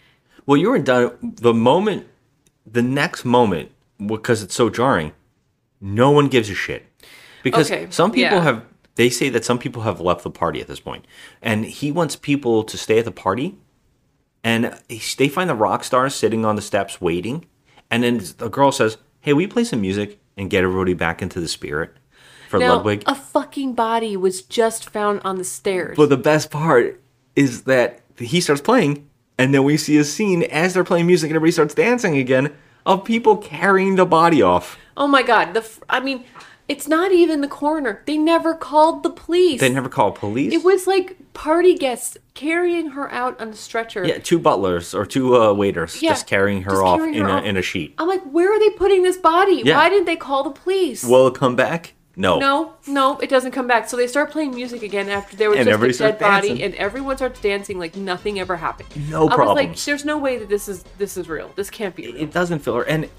[0.47, 2.07] Well, you were done the moment,
[2.67, 3.71] the next moment,
[4.05, 5.13] because it's so jarring.
[5.81, 6.87] No one gives a shit
[7.47, 8.43] because Okay, some people yeah.
[8.43, 8.65] have.
[8.97, 11.07] They say that some people have left the party at this point,
[11.41, 13.57] and he wants people to stay at the party.
[14.43, 17.47] And they find the rock stars sitting on the steps waiting,
[17.89, 21.39] and then the girl says, "Hey, we play some music and get everybody back into
[21.41, 21.93] the spirit
[22.49, 25.97] for now Ludwig." a fucking body was just found on the stairs.
[25.97, 27.01] But the best part
[27.37, 31.31] is that he starts playing, and then we see a scene as they're playing music
[31.31, 32.53] and everybody starts dancing again
[32.85, 34.79] of people carrying the body off.
[34.97, 36.25] oh my god, the I mean,
[36.69, 38.03] it's not even the coroner.
[38.07, 39.61] They never called the police.
[39.61, 40.53] They never called police.
[40.53, 44.05] It was like party guests carrying her out on a stretcher.
[44.05, 47.23] yeah, two butlers or two uh, waiters Yeah, just carrying her just off carrying in,
[47.23, 47.45] her a, off.
[47.45, 47.95] in a sheet.
[47.99, 49.63] I'm like, where are they putting this body?
[49.65, 49.77] Yeah.
[49.77, 51.05] Why didn't they call the police?
[51.05, 51.93] Will it come back?
[52.19, 52.39] No.
[52.39, 53.91] No, no, it doesn't come back.
[53.91, 56.65] So they start playing music again after there was And just a dead body, dancing.
[56.65, 58.89] and everyone starts dancing like nothing ever happened.
[59.11, 59.49] No problem.
[59.49, 61.53] I was like, there's no way that this is this is real.
[61.57, 62.17] This can't be real.
[62.17, 63.11] It doesn't feel and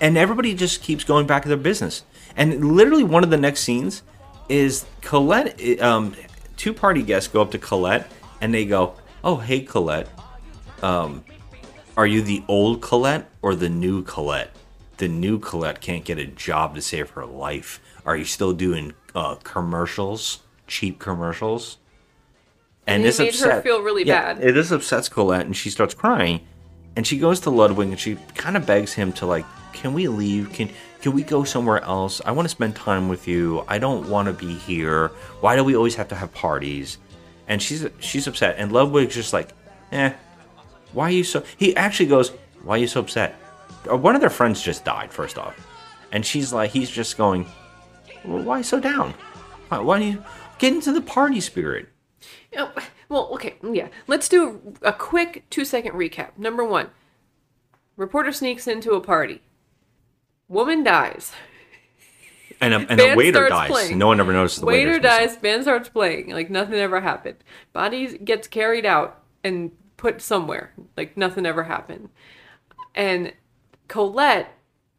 [0.00, 2.02] and everybody just keeps going back to their business.
[2.36, 4.02] And literally, one of the next scenes
[4.48, 5.80] is Colette.
[5.80, 6.14] Um,
[6.56, 8.10] two party guests go up to Colette
[8.40, 10.08] and they go, "Oh, hey, Colette.
[10.82, 11.24] Um,
[11.96, 14.50] are you the old Colette or the new Colette?
[14.96, 17.80] The new Colette can't get a job to save her life.
[18.04, 21.78] Are you still doing uh, commercials, cheap commercials?"
[22.86, 24.44] And this made her feel really yeah, bad.
[24.44, 26.40] It this upsets Colette, and she starts crying.
[26.96, 30.06] And she goes to Ludwig, and she kind of begs him to like, "Can we
[30.08, 30.52] leave?
[30.52, 30.68] Can
[31.04, 32.22] can we go somewhere else?
[32.24, 33.62] I want to spend time with you.
[33.68, 35.08] I don't want to be here.
[35.42, 36.96] Why do we always have to have parties?"
[37.46, 39.52] And she's she's upset, and Ludwig's just like,
[39.92, 40.14] "Eh,
[40.94, 42.30] why are you so?" He actually goes,
[42.62, 43.34] "Why are you so upset?"
[43.86, 45.12] Uh, One of their friends just died.
[45.12, 45.54] First off,
[46.10, 47.44] and she's like, he's just going,
[48.24, 49.12] well, "Why so down?
[49.68, 50.24] Why, why do you
[50.56, 51.90] get into the party spirit?"
[52.56, 52.72] Oh,
[53.10, 53.88] well, okay, yeah.
[54.06, 56.38] Let's do a quick two second recap.
[56.38, 56.88] Number one,
[57.98, 59.42] reporter sneaks into a party.
[60.48, 61.32] Woman dies.
[62.60, 63.70] And a, and a waiter dies.
[63.70, 63.98] playing.
[63.98, 65.26] No one ever notices the waiter waiter's missing.
[65.28, 65.36] dies.
[65.36, 66.30] Band starts playing.
[66.30, 67.36] Like nothing ever happened.
[67.72, 70.72] Body gets carried out and put somewhere.
[70.96, 72.08] Like nothing ever happened.
[72.94, 73.32] And
[73.88, 74.48] Colette,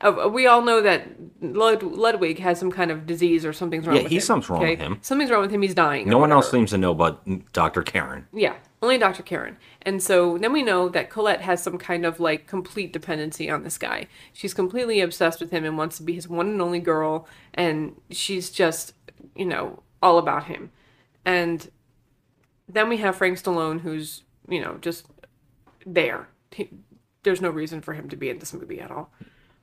[0.01, 1.07] uh, we all know that
[1.41, 4.41] Lud- Ludwig has some kind of disease or something's wrong Yeah, with he's him.
[4.41, 4.97] something's wrong with him.
[5.01, 5.61] Something's wrong with him.
[5.61, 6.09] He's dying.
[6.09, 7.21] No one else seems to know but
[7.53, 7.81] Dr.
[7.83, 8.27] Karen.
[8.33, 8.55] Yeah,
[8.85, 9.23] only Dr.
[9.23, 9.57] Karen.
[9.81, 13.63] And so then we know that Colette has some kind of like complete dependency on
[13.63, 14.07] this guy.
[14.31, 17.27] She's completely obsessed with him and wants to be his one and only girl.
[17.53, 18.93] And she's just,
[19.35, 20.71] you know, all about him.
[21.25, 21.69] And
[22.69, 25.07] then we have Frank Stallone, who's, you know, just
[25.85, 26.29] there.
[26.51, 26.69] He,
[27.23, 29.11] there's no reason for him to be in this movie at all.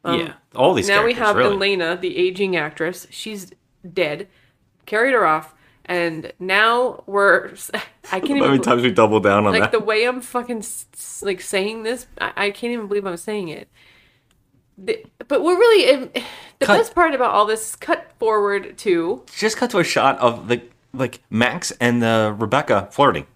[0.05, 1.55] Um, yeah, all these Now we have really.
[1.55, 3.07] Elena, the aging actress.
[3.11, 3.53] She's
[3.91, 4.29] dead.
[4.85, 5.55] Carried her off.
[5.87, 7.49] And now we're.
[8.13, 8.41] I can't How even.
[8.41, 9.73] many times we double down on like that?
[9.73, 10.65] the way I'm fucking
[11.23, 13.69] like saying this, I, I can't even believe I'm saying it.
[14.79, 16.07] The, but we're really
[16.61, 16.79] the Cut.
[16.79, 20.49] best part about all this is cut forward to Just cut to a shot of
[20.49, 20.63] the
[20.95, 23.27] like Max and the Rebecca flirting.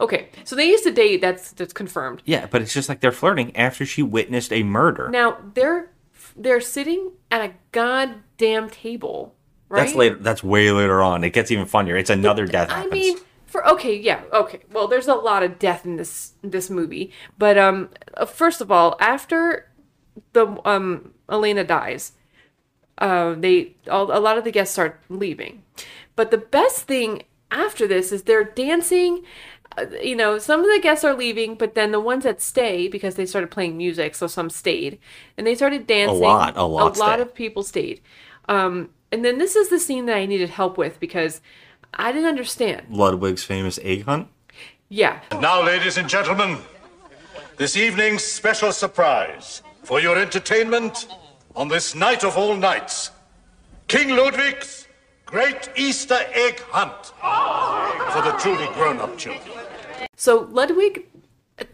[0.00, 0.28] okay.
[0.44, 1.20] So they used to date.
[1.20, 2.22] That's that's confirmed.
[2.26, 5.08] Yeah, but it's just like they're flirting after she witnessed a murder.
[5.10, 5.90] Now they're
[6.36, 9.33] they're sitting at a goddamn table,
[9.68, 9.84] right?
[9.84, 10.16] That's later.
[10.16, 11.24] That's way later on.
[11.24, 11.96] It gets even funnier.
[11.96, 14.60] It's another death I mean, for okay, yeah, okay.
[14.72, 18.70] Well, there's a lot of death in this this movie, but um, uh, first of
[18.72, 19.70] all, after
[20.32, 22.12] the um Elena dies,
[22.98, 25.62] uh, they all, a lot of the guests start leaving,
[26.16, 29.22] but the best thing after this is they're dancing.
[29.76, 32.86] Uh, you know, some of the guests are leaving, but then the ones that stay
[32.86, 34.98] because they started playing music, so some stayed,
[35.36, 36.16] and they started dancing.
[36.22, 37.20] A lot- a lot a lot stayed.
[37.20, 38.00] of people stayed.
[38.48, 41.40] Um, and then this is the scene that I needed help with because
[41.94, 42.86] I didn't understand.
[42.90, 44.26] Ludwig's famous egg hunt.
[44.88, 45.20] Yeah.
[45.30, 46.58] And now, ladies and gentlemen,
[47.56, 51.06] this evening's special surprise for your entertainment
[51.54, 53.12] on this night of all nights.
[53.86, 54.88] King Ludwig's
[55.26, 57.06] Great Easter Egg Hunt
[58.12, 59.58] for the truly grown-up children.
[60.16, 61.06] So Ludwig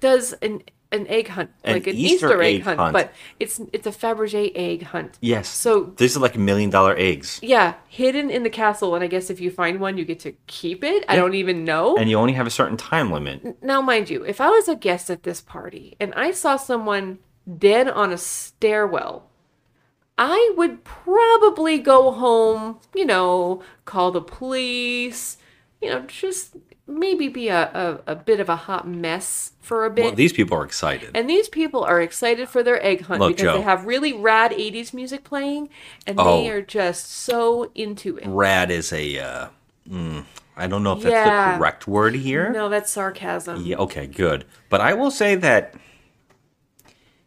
[0.00, 0.62] does an
[0.92, 2.92] an egg hunt, An like an Easter Easter, egg, egg hunt, hunt.
[2.92, 5.18] but it's it's a Fabergé egg hunt.
[5.20, 5.48] Yes.
[5.48, 9.30] So these are like million dollar eggs, yeah, hidden in the castle, and I guess
[9.30, 11.04] if you find one, you get to keep it.
[11.08, 11.96] I don't even know.
[11.96, 13.62] and you only have a certain time limit.
[13.62, 17.18] Now, mind you, if I was a guest at this party and I saw someone
[17.58, 19.30] dead on a stairwell,
[20.18, 25.36] I would probably go home, you know, call the police,
[25.80, 29.90] you know, just maybe be a, a, a bit of a hot mess for a
[29.90, 30.04] bit.
[30.06, 31.10] Well, these people are excited.
[31.14, 33.58] and these people are excited for their egg hunt Look, because Joe.
[33.58, 35.68] they have really rad 80s music playing
[36.06, 36.42] and Oh.
[36.42, 38.26] they are just so into it.
[38.26, 39.18] Rad is a.
[39.18, 39.48] Uh,
[39.88, 40.24] mm,
[40.56, 42.50] I don't know if that's the correct word here.
[42.50, 43.62] No, that's sarcasm.
[43.64, 44.44] Yeah, okay, good.
[44.68, 45.74] But I will say that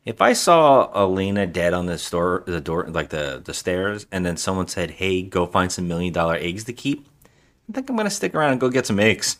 [0.06, 4.26] if I saw Elena dead on the store, the door, like the the stairs, and
[4.26, 7.08] then someone said, "Hey, go find some million dollar eggs to keep,"
[7.70, 9.38] I think I'm gonna stick around and go get some eggs.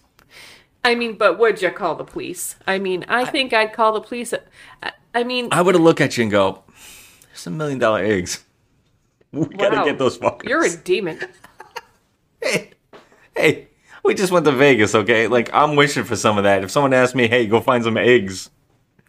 [0.86, 2.56] I mean, but would you call the police?
[2.68, 4.34] I mean, I think I'd call the police.
[4.82, 6.64] I, I mean, I would look at you and go,
[7.28, 8.44] "There's a million dollar eggs.
[9.32, 11.20] We gotta get those fuckers." You're a demon.
[12.42, 12.72] Hey,
[13.38, 13.68] hey,
[14.04, 15.28] we just went to Vegas, okay?
[15.28, 16.62] Like I'm wishing for some of that.
[16.64, 18.50] If someone asked me, "Hey, go find some eggs,"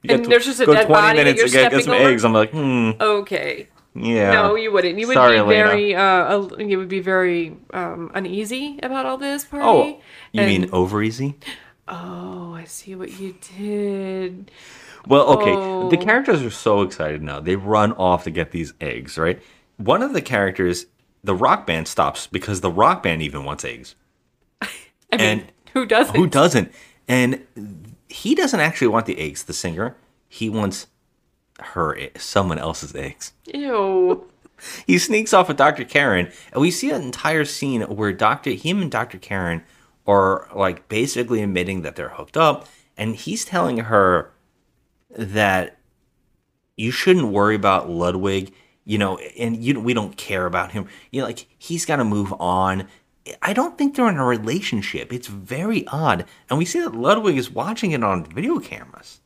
[0.04, 1.72] you And got there's just a go dead 20 body that minutes you're to get,
[1.72, 2.08] get some over?
[2.10, 2.24] eggs.
[2.24, 3.68] I'm like, hmm, Okay.
[3.96, 4.30] yeah.
[4.32, 4.96] No, you wouldn't.
[5.00, 5.64] You would Sorry, be Elena.
[5.66, 9.66] very, uh, you would be very um, uneasy about all this party.
[9.66, 10.00] Oh,
[10.30, 11.34] you and- mean over easy?
[11.86, 14.50] Oh, I see what you did.
[15.06, 15.52] Well, okay.
[15.96, 16.04] The Oh.
[16.04, 17.40] characters are so excited now.
[17.40, 19.40] They run off to get these eggs, right?
[19.76, 20.86] One of the characters,
[21.22, 23.94] the rock band stops because the rock band even wants eggs.
[25.12, 26.16] I mean, who doesn't?
[26.16, 26.72] who doesn't?
[27.06, 27.46] And
[28.08, 29.96] he doesn't actually want the eggs, the singer.
[30.28, 30.86] He wants
[31.60, 33.32] her, e- someone else's eggs.
[33.52, 34.24] Ew.
[34.86, 35.84] He sneaks off with Dr.
[35.84, 38.50] Karen, and we see an entire scene where Dr.
[38.52, 39.18] him and Dr.
[39.18, 39.62] Karen
[40.06, 44.32] are like basically admitting that they're hooked up, and he's telling her
[45.10, 45.78] that
[46.76, 48.52] you shouldn't worry about Ludwig,
[48.84, 50.86] you know, and you we don't care about him.
[51.10, 52.88] You know, like he's got to move on.
[53.40, 55.12] I don't think they're in a relationship.
[55.12, 59.20] It's very odd, and we see that Ludwig is watching it on video cameras.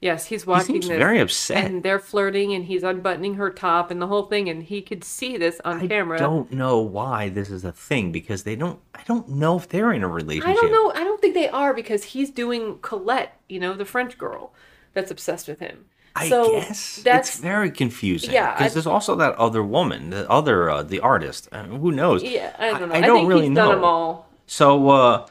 [0.00, 0.98] Yes, he's watching he seems this.
[0.98, 1.66] very upset.
[1.66, 5.04] And they're flirting, and he's unbuttoning her top and the whole thing, and he could
[5.04, 6.16] see this on camera.
[6.16, 8.80] I don't know why this is a thing because they don't.
[8.94, 10.50] I don't know if they're in a relationship.
[10.50, 10.92] I don't know.
[10.98, 14.54] I don't think they are because he's doing Colette, you know, the French girl
[14.94, 15.84] that's obsessed with him.
[16.16, 18.32] I so guess that's it's very confusing.
[18.32, 21.48] Yeah, because there's also that other woman, the other, uh, the artist.
[21.52, 22.22] Uh, who knows?
[22.22, 22.56] yeah.
[22.58, 22.94] I don't know.
[22.94, 23.66] I I, don't think really he's know.
[23.66, 24.28] done them all.
[24.46, 25.26] So uh,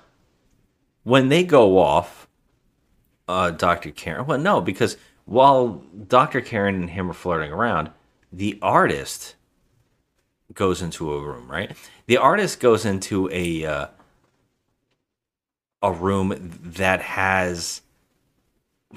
[1.04, 2.29] when they go off,
[3.30, 3.92] uh, Dr.
[3.92, 4.26] Karen.
[4.26, 6.42] Well, no, because while Dr.
[6.42, 7.92] Karen and him are flirting around,
[8.34, 9.36] the artist
[10.54, 11.50] goes into a room.
[11.50, 11.72] Right,
[12.08, 13.88] the artist goes into a uh,
[15.82, 17.82] a room that has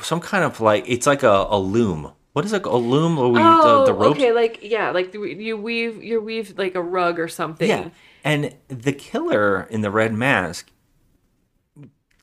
[0.01, 2.13] some kind of like it's like a, a loom.
[2.33, 2.65] What is it?
[2.65, 3.17] A loom?
[3.17, 4.19] Where we, oh, the, the ropes?
[4.19, 4.33] okay.
[4.33, 7.69] Like yeah, like you weave you weave like a rug or something.
[7.69, 7.91] Yeah.
[8.25, 10.71] And the killer in the red mask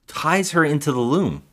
[0.08, 1.44] ties her into the loom.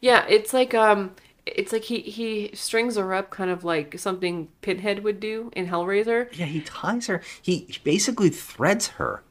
[0.00, 1.12] Yeah, it's like um,
[1.46, 5.66] it's like he he strings her up, kind of like something Pinhead would do in
[5.68, 6.28] Hellraiser.
[6.36, 7.22] Yeah, he ties her.
[7.42, 9.22] He basically threads her.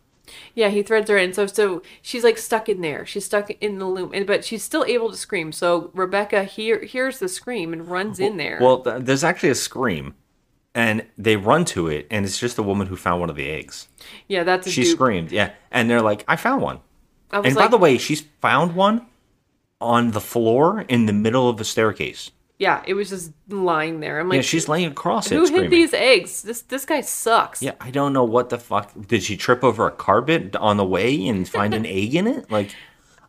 [0.53, 1.33] Yeah, he threads her in.
[1.33, 3.03] So so she's like stuck in there.
[3.05, 5.51] She's stuck in the loom, and but she's still able to scream.
[5.51, 8.59] So Rebecca hear, hears the scream and runs in there.
[8.61, 10.13] Well, th- there's actually a scream,
[10.75, 13.49] and they run to it, and it's just a woman who found one of the
[13.49, 13.87] eggs.
[14.27, 14.91] yeah, that's a She dupe.
[14.97, 16.79] screamed, yeah, and they're like, "I found one."
[17.31, 19.07] And by the way, she's found one
[19.81, 22.31] on the floor in the middle of the staircase.
[22.57, 24.19] Yeah, it was just lying there.
[24.19, 26.41] I'm like, yeah, she's laying across it, who hid these eggs?
[26.41, 27.61] This this guy sucks.
[27.61, 28.91] Yeah, I don't know what the fuck.
[29.07, 32.51] Did she trip over a carpet on the way and find an egg in it?
[32.51, 32.75] Like,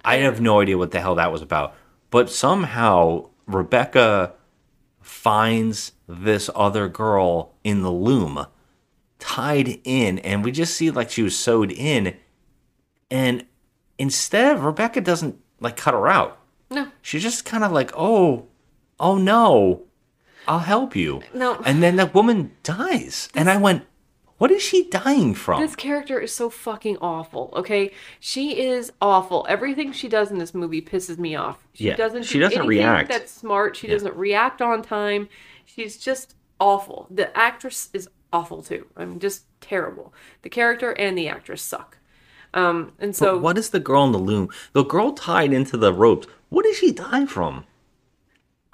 [0.04, 1.76] I have no idea what the hell that was about.
[2.10, 4.32] But somehow Rebecca
[5.00, 8.46] finds this other girl in the loom,
[9.20, 12.16] tied in, and we just see like she was sewed in.
[13.12, 13.46] And
[13.96, 16.39] instead, of Rebecca doesn't like cut her out.
[16.70, 16.88] No.
[17.02, 18.46] She's just kind of like, oh,
[18.98, 19.82] oh no,
[20.46, 21.22] I'll help you.
[21.34, 21.60] No.
[21.66, 23.28] And then that woman dies.
[23.34, 23.84] and I went,
[24.38, 25.60] what is she dying from?
[25.60, 27.52] This character is so fucking awful.
[27.54, 29.44] Okay, she is awful.
[29.48, 31.58] Everything she does in this movie pisses me off.
[31.74, 32.22] She Yeah, doesn't.
[32.22, 33.10] she do doesn't react.
[33.10, 33.76] That's smart.
[33.76, 33.94] She Yeah.
[33.94, 35.28] doesn't react on time.
[35.66, 37.06] She's just awful.
[37.10, 38.86] The actress is awful too.
[38.96, 40.14] I'm just terrible.
[40.42, 41.98] The character and the actress suck.
[42.54, 44.48] Um, and so But what is the girl in the loom?
[44.72, 46.26] The girl tied into the ropes.
[46.48, 47.64] What did she die from?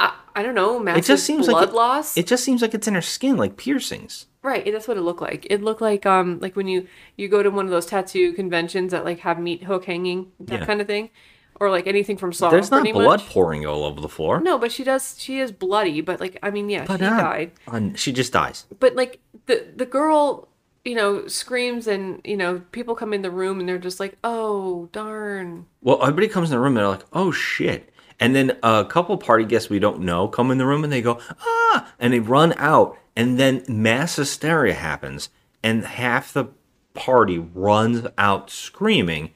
[0.00, 2.16] I, I don't know, massive it just seems blood like it, loss.
[2.16, 4.26] It just seems like it's in her skin, like piercings.
[4.42, 5.46] Right, that's what it looked like.
[5.50, 8.92] It looked like um like when you you go to one of those tattoo conventions
[8.92, 10.66] that like have meat hook hanging, that Yeah.
[10.66, 11.10] kind of thing,
[11.58, 12.50] or like anything from Saw.
[12.50, 13.26] There's not blood much.
[13.28, 14.40] pouring all over the floor.
[14.40, 15.16] No, but she does.
[15.18, 17.52] She is bloody, but like I mean, yeah, but she not- died.
[17.66, 18.66] on- she just dies.
[18.78, 20.48] But like the the girl,
[20.86, 24.16] you know, screams and you know people come in the room and they're just like,
[24.24, 25.66] oh darn.
[25.82, 29.16] Well, everybody comes in the room and they're like, "Oh shit!" And then a couple
[29.18, 32.20] party guests we don't know come in the room and they go, "Ah!" and they
[32.20, 35.28] run out, and then mass hysteria happens,
[35.62, 36.46] and half the
[36.94, 39.32] party runs out screaming,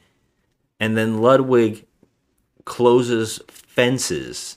[0.79, 1.85] and then Ludwig
[2.65, 4.57] closes fences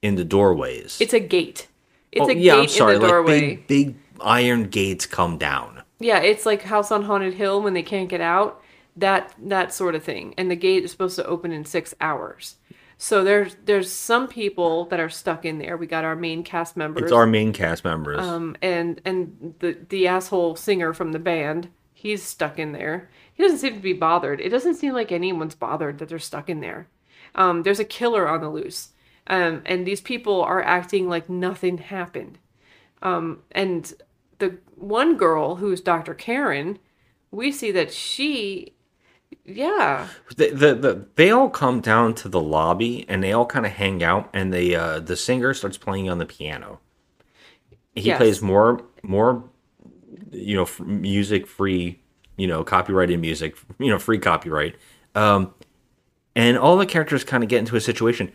[0.00, 0.98] in the doorways.
[1.00, 1.68] It's a gate.
[2.10, 3.32] It's Oh, a yeah, gate I'm sorry, in the doorway.
[3.50, 5.71] like big, big iron gates come down.
[6.02, 8.62] Yeah, it's like House on Haunted Hill when they can't get out.
[8.96, 10.34] That that sort of thing.
[10.36, 12.56] And the gate is supposed to open in six hours.
[12.98, 15.76] So there's there's some people that are stuck in there.
[15.76, 17.04] We got our main cast members.
[17.04, 18.20] It's our main cast members.
[18.20, 21.68] um and and the the asshole singer from the band.
[21.94, 23.08] He's stuck in there.
[23.32, 24.40] He doesn't seem to be bothered.
[24.40, 26.88] It doesn't seem like anyone's bothered that they're stuck in there.
[27.34, 28.90] Um, there's a killer on the loose.
[29.28, 32.38] Um, and these people are acting like nothing happened.
[33.02, 33.92] Um, and
[34.38, 36.14] the one girl who's Dr.
[36.14, 36.78] Karen,
[37.30, 38.74] we see that she,
[39.44, 43.66] yeah, the, the, the they all come down to the lobby and they all kind
[43.66, 46.80] of hang out and the uh, the singer starts playing on the piano.
[47.94, 48.18] He Yes.
[48.18, 49.44] plays more more
[50.30, 52.00] you know f- music free
[52.36, 54.76] you know copyrighted music you know free copyright
[55.14, 55.52] um
[56.36, 58.32] and all the characters kind of get into a situation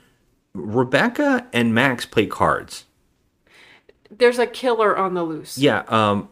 [0.53, 2.85] rebecca and max play cards
[4.09, 5.57] there's a killer on the loose.
[5.57, 6.29] yeah um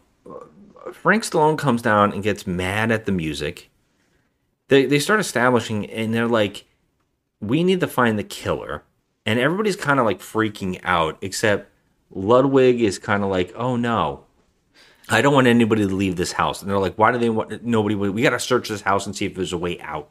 [0.92, 3.70] frank stallone comes down and gets mad at the music.
[4.68, 6.64] They they start establishing and they're like
[7.40, 8.82] we need to find the killer.
[9.24, 11.70] And everybody's kind of like freaking out except
[12.10, 14.24] ludwig is kind of like oh no.
[15.08, 16.62] I don't want anybody to leave this house.
[16.62, 19.26] And they're like why do they want nobody we gotta search this house and see
[19.26, 20.10] if there's a way out.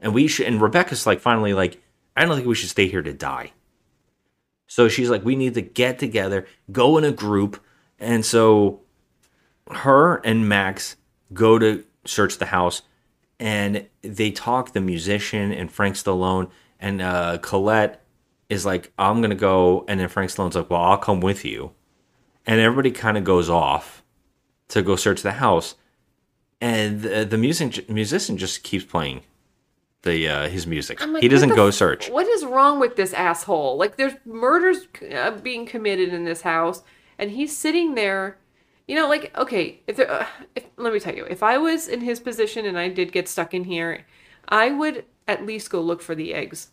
[0.00, 1.82] And we should and rebecca's like finally like
[2.16, 3.52] i don't think we should stay here to die
[4.66, 7.62] so she's like we need to get together go in a group.
[7.98, 8.80] And so
[9.70, 10.96] her and max
[11.32, 12.82] go to search the house
[13.38, 16.50] and they talk the musician and Frank Stallone.
[16.78, 18.04] And uh, Colette
[18.48, 21.72] is like, I'm gonna go, and then Frank Stallone's like, Well, I'll come with you,
[22.46, 24.02] and everybody kind of goes off
[24.68, 25.74] to go search the house,
[26.60, 29.22] and the, the music musician just keeps playing
[30.06, 31.04] the uh, his music.
[31.06, 32.08] Like, he doesn't go f- search.
[32.08, 33.76] What is wrong with this asshole?
[33.76, 36.82] Like, there's murders uh, being committed in this house,
[37.18, 38.38] and he's sitting there.
[38.88, 41.88] You know, like, okay, if there, uh, if, let me tell you, if I was
[41.88, 44.06] in his position and I did get stuck in here,
[44.48, 46.70] I would at least go look for the eggs.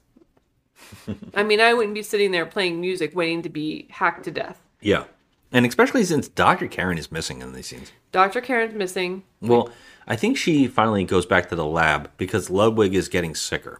[1.34, 4.61] I mean, I wouldn't be sitting there playing music waiting to be hacked to death.
[4.79, 5.05] Yeah,
[5.51, 6.67] and especially since Dr.
[6.67, 7.91] Karen is missing in these scenes.
[8.11, 8.41] Dr.
[8.41, 9.23] Karen's missing.
[9.41, 9.71] Well,
[10.08, 13.80] I think she finally goes back to the lab because Ludwig is getting sicker.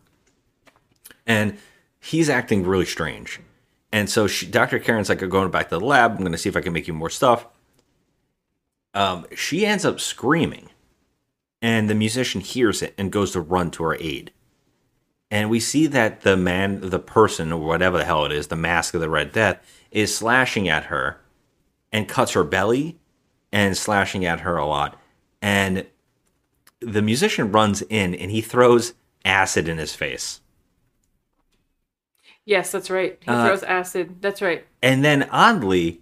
[1.26, 1.58] And
[2.00, 3.40] he's acting really strange.
[3.92, 4.80] And so she, Dr.
[4.80, 6.12] Karen's like, I'm going back to the lab.
[6.12, 7.46] I'm going to see if I can make you more stuff.
[8.94, 10.70] Um, she ends up screaming.
[11.62, 14.32] And the musician hears it and goes to run to her aid.
[15.32, 18.56] And we see that the man, the person, or whatever the hell it is, the
[18.56, 21.22] mask of the Red Death, is slashing at her
[21.92, 23.00] and cuts her belly
[23.52, 25.00] and slashing at her a lot.
[25.42, 25.86] And
[26.86, 28.94] the musician runs in and he throws
[29.26, 30.42] acid in his face.
[32.46, 33.18] Yes, that's right.
[33.22, 34.18] He Uh, throws acid.
[34.22, 34.66] That's right.
[34.82, 36.02] And then oddly,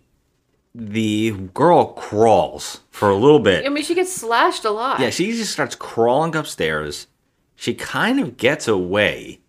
[0.74, 3.66] the girl crawls for a little bit.
[3.66, 5.00] I mean, she gets slashed a lot.
[5.00, 7.08] Yeah, she just starts crawling upstairs.
[7.56, 9.40] She kind of gets away.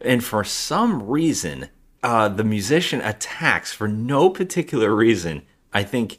[0.00, 1.68] And for some reason,
[2.02, 5.42] uh, the musician attacks for no particular reason.
[5.72, 6.18] I think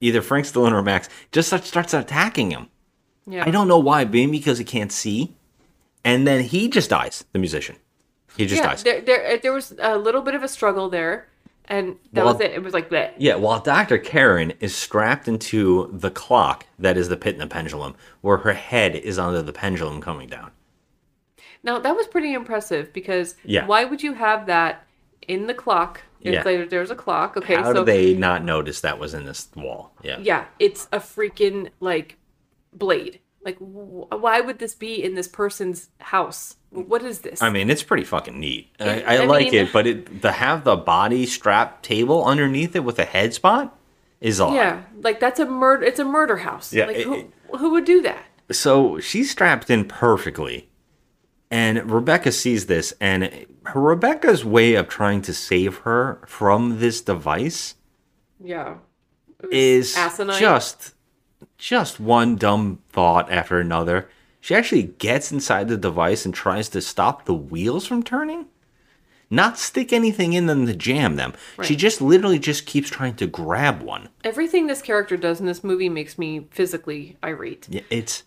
[0.00, 2.68] either Frank Stallone or Max just starts- starts attacking him.
[3.26, 3.44] Yeah.
[3.46, 5.34] I don't know why, maybe because he can't see.
[6.04, 7.76] And then he just dies, the musician.
[8.36, 8.82] He just yeah, dies.
[8.82, 11.28] There, there, uh, there was a little bit of a struggle there,
[11.66, 12.50] and that Well- was it.
[12.52, 13.20] It was like that.
[13.20, 13.98] Yeah, while Dr.
[13.98, 18.54] Karen is strapped into the clock that is the pit and the pendulum, where her
[18.54, 20.50] head is under the pendulum coming down.
[21.62, 23.66] Now that was pretty impressive because Yeah.
[23.66, 24.84] why would you have that
[25.28, 26.02] in the clock?
[26.20, 26.44] Yeah.
[26.44, 27.36] there- there's a clock.
[27.36, 29.92] Okay, How so did they not notice that was in this wall?
[30.02, 30.18] Yeah.
[30.20, 32.16] yeah, it's a freaking like
[32.72, 33.20] blade.
[33.44, 36.56] Like, wh- why would this be in this person's house?
[36.70, 37.42] What is this?
[37.42, 38.70] I mean, it's pretty fucking neat.
[38.78, 42.76] I, I, I like mean- it, but it to have the body strap table underneath
[42.76, 43.76] it with a head spot
[44.20, 44.54] is odd.
[44.54, 45.84] yeah, like that's a murder.
[45.84, 46.72] It's a murder house.
[46.72, 48.24] Yeah, like it- who, who would do that?
[48.52, 50.68] So she's strapped in perfectly.
[51.50, 53.44] And Rebecca sees this, and
[53.74, 57.74] Rebecca's way of trying to save her from this device
[58.42, 58.76] Yeah.
[59.50, 60.38] Is asinine.
[60.40, 60.94] just
[61.62, 64.08] just one dumb thought after another.
[64.40, 68.46] She actually gets inside the device and tries to stop the wheels from turning.
[69.30, 71.34] Not stick anything in them to jam them.
[71.62, 74.08] She just literally just keeps trying to grab one.
[74.24, 77.68] Everything this character does in this movie makes me physically irate.
[77.70, 78.24] Yeah, It's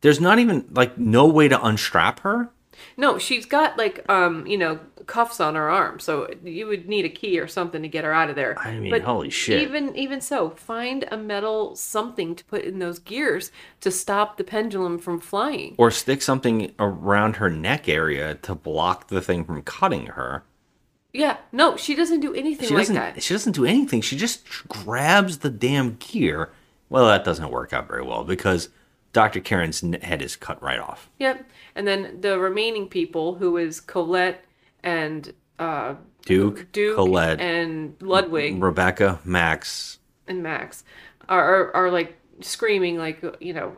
[0.00, 2.50] there's not even like no way to unstrap her.
[2.96, 7.04] No, she's got like um, you know, cuffs on her arm, so you would need
[7.04, 8.58] a key or something to get her out of there.
[8.58, 9.62] I mean, holy shit.
[9.62, 13.50] Even even so, find a metal something to put in those gears
[13.80, 15.74] to stop the pendulum from flying.
[15.78, 20.44] Or stick something around her neck area to block the thing from cutting her.
[21.12, 23.22] Yeah, no, she doesn't do anything She like that.
[23.22, 24.02] she doesn't do anything.
[24.02, 26.50] She just grabs the damn gear.
[26.90, 28.68] Well, that doesn't work out very well because
[29.12, 29.40] Dr.
[29.40, 31.08] Karen's head is cut right off.
[31.18, 31.48] Yep.
[31.74, 34.44] And then the remaining people, who is Colette
[34.86, 40.84] and uh, Duke, Duke Colette, and Ludwig Rebecca, Max, and Max,
[41.28, 43.76] are, are are like screaming like you know,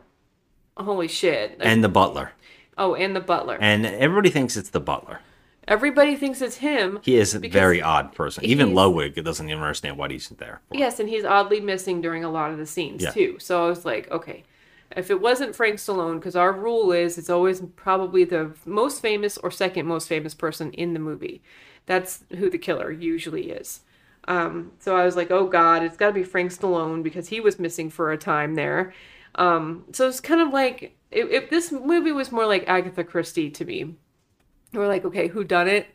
[0.77, 1.57] holy shit.
[1.59, 2.31] and the butler.
[2.77, 3.57] oh, and the butler.
[3.59, 5.19] And everybody thinks it's the butler.
[5.67, 6.99] Everybody thinks it's him.
[7.03, 8.43] He is a very odd person.
[8.43, 10.61] Even Ludwig doesn't even understand what he's there.
[10.71, 13.11] Yes, and he's oddly missing during a lot of the scenes Yeah.
[13.11, 13.37] too.
[13.39, 14.43] So I was like, okay,
[14.95, 19.37] if it wasn't Frank Stallone, because our rule is it's always probably the most famous
[19.37, 21.41] or second most famous person in the movie.
[21.85, 23.81] That's who the killer usually is.
[24.27, 27.39] Um, so I was like, oh god, it's got to be Frank Stallone because he
[27.39, 28.93] was missing for a time there.
[29.35, 33.49] Um, so it's kind of like if, if this movie was more like Agatha Christie
[33.51, 33.95] to me.
[34.71, 35.87] We're like, okay, who done it?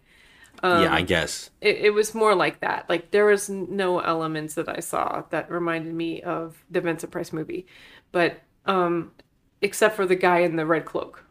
[0.82, 1.50] yeah, I guess.
[1.60, 2.88] it, it was more like that.
[2.88, 7.32] Like there was no elements that I saw that reminded me of the Vincent Price
[7.32, 7.66] movie,
[8.12, 9.12] but um,
[9.60, 11.24] except for the guy in the red cloak.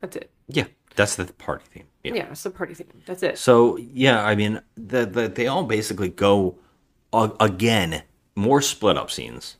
[0.00, 0.30] That's it.
[0.48, 1.84] Yeah, that's the party theme.
[2.04, 2.30] Yeah, Yeah.
[2.30, 2.88] it's a party theme.
[3.06, 3.38] That's it.
[3.38, 6.56] So yeah, I mean, the, the they all basically go
[7.12, 8.02] uh, again
[8.34, 9.56] more split up scenes,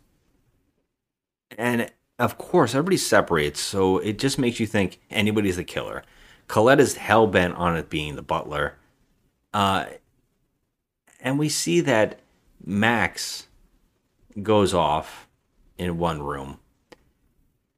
[1.56, 3.60] and of course everybody separates.
[3.60, 6.02] So it just makes you think anybody's the killer.
[6.48, 8.76] Colette is hell bent on it being the butler,
[9.54, 9.86] uh,
[11.20, 12.18] and we see that
[12.64, 13.46] Max
[14.42, 15.28] goes off
[15.78, 16.58] in one room,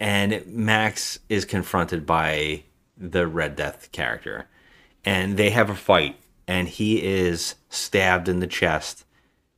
[0.05, 2.62] and Max is confronted by
[2.94, 4.46] the Red Death character,
[5.02, 9.07] and they have a fight, and he is stabbed in the chest,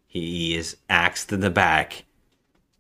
[0.07, 2.05] he is axed in the back,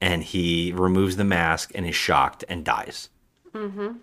[0.00, 3.08] and he removes the mask and is shocked and dies.
[3.52, 3.96] Mm-hmm.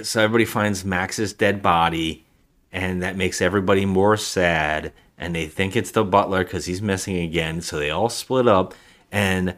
[0.00, 2.24] So everybody finds Max's dead body,
[2.72, 4.94] and that makes everybody more sad.
[5.18, 7.60] And they think it's the butler because he's missing again.
[7.60, 8.74] So they all split up.
[9.12, 9.56] And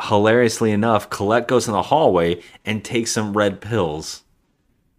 [0.00, 4.24] hilariously enough, Colette goes in the hallway and takes some red pills.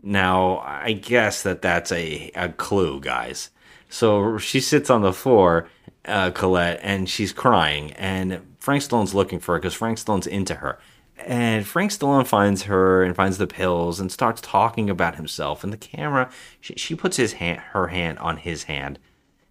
[0.02, 3.50] Now, I guess that that's a, a clue, guys.
[3.90, 5.68] So she sits on the floor,
[6.06, 7.92] uh, Colette, and she's crying.
[7.94, 10.80] And Frank Stallone's looking for her because Frank Stallone's into her.
[11.18, 15.64] And Frank Stallone finds her and finds the pills and starts talking about himself.
[15.64, 19.00] And the camera, she, she puts his hand, her hand on his hand,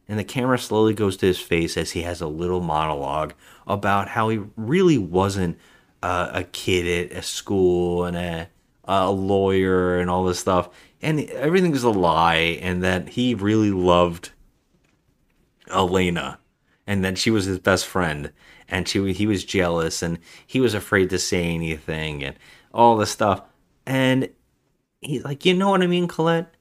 [0.08, 3.34] and the camera slowly goes to his face as he has a little monologue
[3.66, 5.58] about how he really wasn't
[6.02, 8.48] uh, a kid at a school and a,
[8.84, 10.70] a lawyer and all this stuff,
[11.02, 14.30] and everything was a lie, and that he really loved
[15.70, 16.38] Elena,
[16.86, 18.32] and that she was his best friend,
[18.68, 22.36] and she he was jealous, and he was afraid to say anything, and
[22.72, 23.42] all this stuff,
[23.86, 24.30] and
[25.00, 26.54] he's like, you know what I mean, Colette.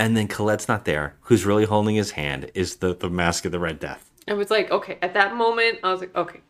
[0.00, 1.16] And then Colette's not there.
[1.22, 4.10] Who's really holding his hand is the, the mask of the Red Death.
[4.26, 6.40] I was like, okay, at that moment, I was like, okay,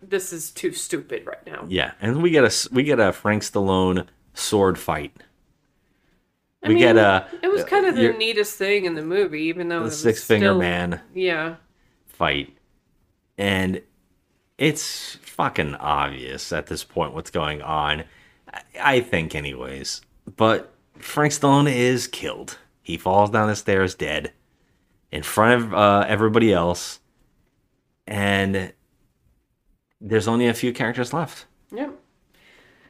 [0.00, 1.64] this is too stupid right now.
[1.68, 5.12] Yeah, and we get a we get a Frank Stallone sword fight.
[6.62, 8.94] I We mean, get a It was uh, kind of the your- neatest thing in
[8.94, 11.56] the movie, even though the it was six finger still- man Yeah.
[12.06, 12.56] fight,
[13.36, 13.82] and
[14.56, 18.04] it's fucking obvious at this point what's going on.
[18.52, 20.02] I- I think, anyways.
[20.36, 20.71] But
[21.02, 22.58] Frank Stallone is killed.
[22.82, 24.32] He falls down the stairs dead
[25.10, 27.00] in front of uh, everybody else,
[28.06, 28.72] and
[30.00, 31.46] there's only a few characters left.
[31.72, 31.98] Yep.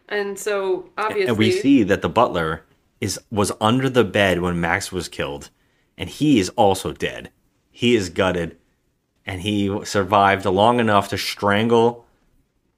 [0.08, 2.64] And so obviously, And we see that the butler
[3.00, 5.50] is was under the bed when Max was killed,
[5.96, 7.30] and he is also dead.
[7.70, 8.58] He is gutted,
[9.26, 12.06] and he survived long enough to strangle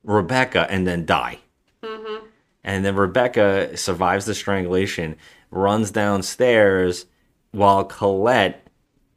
[0.04, 1.40] Rebecca and then die.
[2.64, 5.16] And then Rebecca survives the strangulation,
[5.50, 7.06] runs downstairs
[7.52, 8.66] while Colette,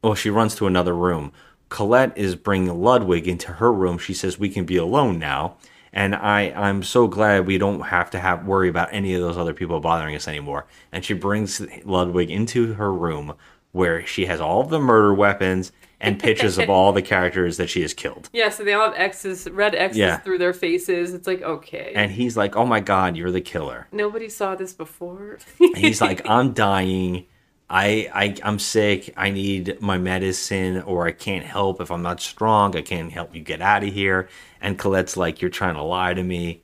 [0.03, 1.31] well, she runs to another room.
[1.69, 3.97] Colette is bringing Ludwig into her room.
[3.97, 5.57] She says, We can be alone now.
[5.93, 9.37] And I, I'm so glad we don't have to have worry about any of those
[9.37, 10.67] other people bothering us anymore.
[10.91, 13.33] And she brings Ludwig into her room
[13.71, 17.69] where she has all of the murder weapons and pictures of all the characters that
[17.69, 18.29] she has killed.
[18.33, 20.17] Yeah, so they all have X's, red X's Yeah.
[20.17, 21.13] through their faces.
[21.13, 21.93] It's like, okay.
[21.95, 25.39] And he's like, "Oh my god, you're the killer." Nobody saw this before.
[25.75, 27.25] he's like i'm dying
[27.69, 32.21] I, I i'm sick i need my medicine or i can't help if i'm not
[32.21, 34.29] strong i can't help you get out of here
[34.61, 36.61] and colette's like you're trying to lie to me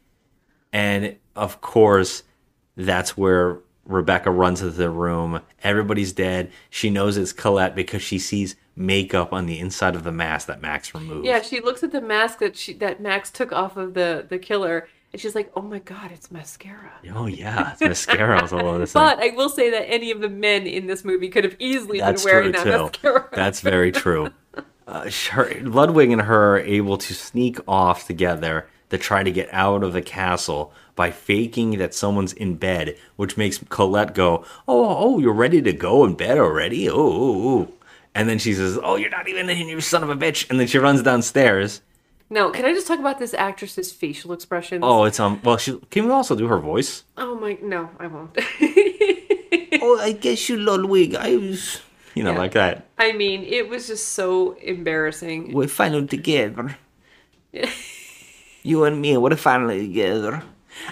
[0.72, 2.24] and of course
[2.78, 8.18] that's where rebecca runs into the room everybody's dead she knows it's colette because she
[8.18, 11.91] sees makeup on the inside of the mask that max removed yeah, she looks at
[11.91, 15.51] the mask that she that Max took off of the the killer, and she's like,
[15.55, 18.93] "Oh my god, it's mascara." oh yeah it's mascara was all over this.
[18.93, 21.99] But I will say that any of the men in this movie could have easily
[21.99, 22.69] That's been wearing that too.
[22.71, 23.30] mascara.
[23.32, 24.30] That's very true.
[24.88, 29.49] Uh, her, Ludwig and her are able to sneak off together to try to get
[29.53, 34.97] out of the castle by faking that someone's in bed, which makes Colette go, "Oh,
[34.97, 36.89] oh, you're ready to go in bed already?
[36.89, 37.74] Oh, oh, oh."
[38.16, 40.59] And then she says, "Oh, you're not even in, you son of a bitch!" And
[40.59, 41.82] then she runs downstairs.
[42.30, 44.82] No, can I just talk about this actress's facial expressions?
[44.84, 45.39] Oh, it's um.
[45.43, 47.03] Well, she can we also do her voice?
[47.18, 48.38] Oh my, no, I won't.
[49.82, 51.16] oh, I guess you Ludwig.
[51.16, 51.82] I was,
[52.16, 52.38] you know, Yeah.
[52.39, 52.88] like that.
[52.97, 55.51] I mean, it was just so embarrassing.
[55.53, 56.78] We're finally together.
[58.64, 60.41] You and me, we're finally together.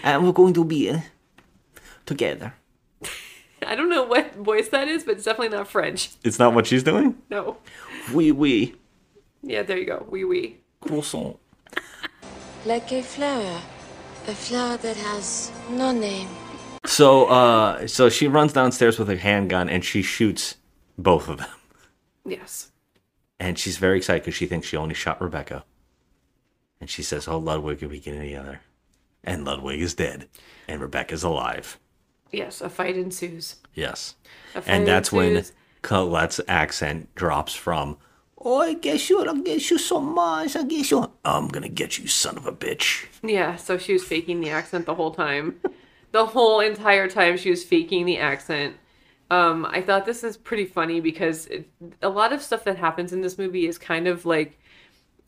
[0.04, 1.00] And we're going to be uh,
[2.06, 2.54] together.
[3.66, 6.12] I don't know what voice that is, but it's definitely not French.
[6.24, 7.18] It's not what she's doing?
[7.30, 7.58] No.
[8.12, 8.76] Oui, oui.
[9.44, 10.06] Yeah, there you go.
[10.10, 10.58] Oui, oui.
[10.82, 11.38] Croissant.
[12.66, 13.62] Like a flower.
[14.28, 16.28] A flower that has no name.
[16.86, 20.56] So, uh, so she runs downstairs with a handgun and she shoots
[20.98, 21.50] both of them.
[22.26, 22.72] Yes.
[23.40, 25.64] And she's very excited because she thinks she only shot Rebecca.
[26.80, 28.62] And she says, Oh, Ludwig, are we getting together?
[29.24, 30.28] And Ludwig is dead.
[30.68, 31.80] And Rebecca's alive.
[32.32, 33.58] Yes, a fight ensues.
[33.74, 34.16] Yes.
[34.54, 35.44] Fight And that's when.
[35.82, 37.98] Colette's accent drops from,
[38.38, 40.56] Oh, I guess you, I guess you so much.
[40.56, 43.06] I guess you, I'm gonna get you, son of a bitch.
[43.24, 45.60] Yeah, so she was faking the accent the whole time.
[46.12, 48.76] the whole entire time she was faking the accent.
[49.30, 51.70] Um, I thought this is pretty funny because it,
[52.02, 54.60] a lot of stuff that happens in this movie is kind of like,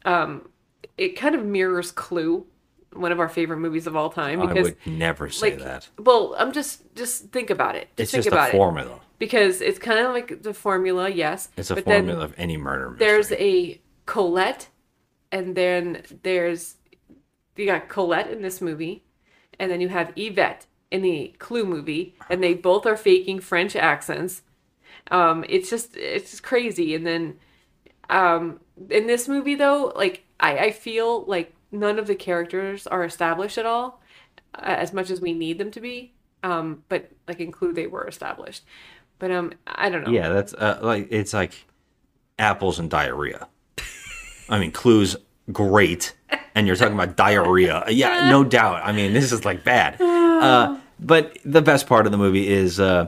[0.06, 0.50] um,
[0.98, 2.46] it kind of mirrors Clue,
[2.96, 4.42] one of our favorite movies of all time.
[4.42, 5.90] I Because would never say like, that.
[6.00, 7.90] Well, I'm just just think about it.
[7.98, 8.52] It's think just a about it.
[8.54, 9.00] formula.
[9.20, 11.50] Because it's kind of like the formula, yes.
[11.56, 12.90] It's a formula of any murder.
[12.92, 13.08] mystery.
[13.08, 14.68] There's a Colette,
[15.32, 16.76] and then there's
[17.56, 19.04] you got Colette in this movie,
[19.60, 23.76] and then you have Yvette in the Clue movie, and they both are faking French
[23.76, 24.42] accents.
[25.12, 26.94] Um, it's just it's just crazy.
[26.96, 27.36] And then
[28.10, 33.04] um, in this movie though, like I, I feel like none of the characters are
[33.04, 34.02] established at all,
[34.56, 36.14] as much as we need them to be.
[36.44, 38.64] Um, but like in Clue, they were established.
[39.20, 40.12] But um, I don't know.
[40.12, 41.66] Yeah, that's uh, like it's like
[42.38, 43.48] apples and diarrhea.
[44.50, 45.16] I mean, Clue's
[45.52, 46.14] great,
[46.56, 47.84] and you're talking about diarrhea.
[47.90, 48.82] Yeah, no doubt.
[48.84, 50.00] I mean, this is like bad.
[50.44, 53.08] Uh, but the best part of the movie is uh,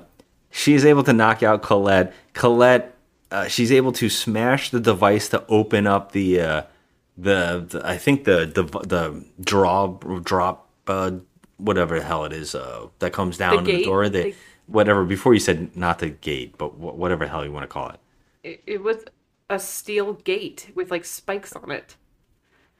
[0.51, 2.13] she's able to knock out Colette.
[2.31, 2.95] Colette,
[3.29, 6.61] uh, she's able to smash the device to open up the uh,
[7.17, 9.87] the, the I think the the the draw
[10.23, 11.11] drop uh,
[11.57, 13.85] whatever the hell it is uh, that comes down the, gate?
[13.85, 14.09] door.
[14.09, 14.35] The, The-
[14.67, 17.67] whatever before you said not the gate, but wh- whatever the hell you want to
[17.67, 17.99] call it.
[18.43, 19.03] it, it was
[19.49, 21.95] a steel gate with like spikes on it.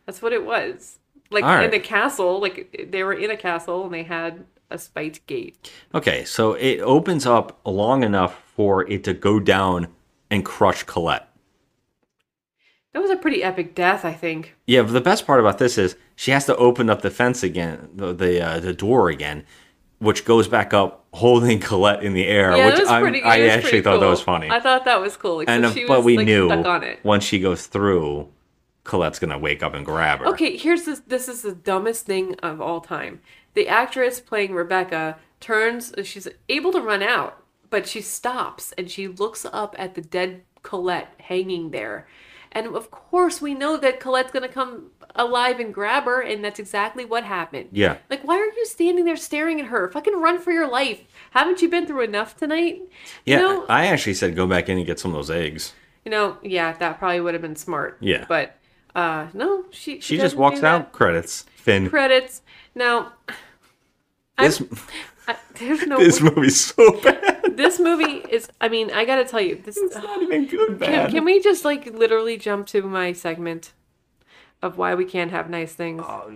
[0.05, 0.99] That's what it was.
[1.31, 1.65] Like right.
[1.67, 5.71] in a castle, like they were in a castle and they had a spiked gate.
[5.93, 9.87] Okay, so it opens up long enough for it to go down
[10.29, 11.27] and crush Colette.
[12.95, 14.55] That was a pretty epic death, I think.
[14.65, 17.43] Yeah, but the best part about this is she has to open up the fence
[17.43, 19.43] again, the the, uh, the door again,
[19.99, 22.55] which goes back up, holding Colette in the air.
[22.55, 23.21] Yeah, which that was I'm- pretty.
[23.21, 24.49] I it was actually pretty thought that was funny.
[24.49, 25.43] I thought that was cool.
[25.45, 26.99] And uh, she but was, we like, knew stuck on it.
[27.03, 28.29] once she goes through,
[28.85, 30.27] Colette's gonna wake up and grab her.
[30.27, 31.01] Okay, here's this.
[31.01, 33.19] This is the dumbest thing of all time.
[33.55, 35.93] The actress playing Rebecca turns.
[36.05, 40.43] She's able to run out, but she stops and she looks up at the dead
[40.63, 42.07] Colette hanging there.
[42.55, 46.57] And of course, we know that Colette's gonna come alive and grab her, and that's
[46.57, 47.69] exactly what happened.
[47.73, 47.97] Yeah.
[48.09, 49.91] Like, why are you standing there staring at her?
[49.91, 51.01] Fucking run for your life.
[51.31, 52.81] Haven't you been through enough tonight?
[53.25, 55.73] Yeah, You know, I actually said go back in and get some of those eggs.
[56.05, 57.97] you know, yeah, that probably would have been smart.
[57.99, 58.25] Yeah.
[58.29, 58.55] But
[58.95, 60.93] uh no, she She just walks out.
[60.93, 61.43] Credits.
[61.57, 61.89] Finn.
[61.89, 62.41] Credits.
[62.73, 63.11] Now,
[64.37, 64.61] This
[65.27, 65.97] I, there's no.
[65.97, 67.34] this movie's so bad.
[67.55, 68.49] This movie is.
[68.61, 70.79] I mean, I gotta tell you, this is not even good.
[70.81, 73.73] Can, can we just like literally jump to my segment
[74.61, 76.03] of why we can't have nice things.
[76.05, 76.29] Uh,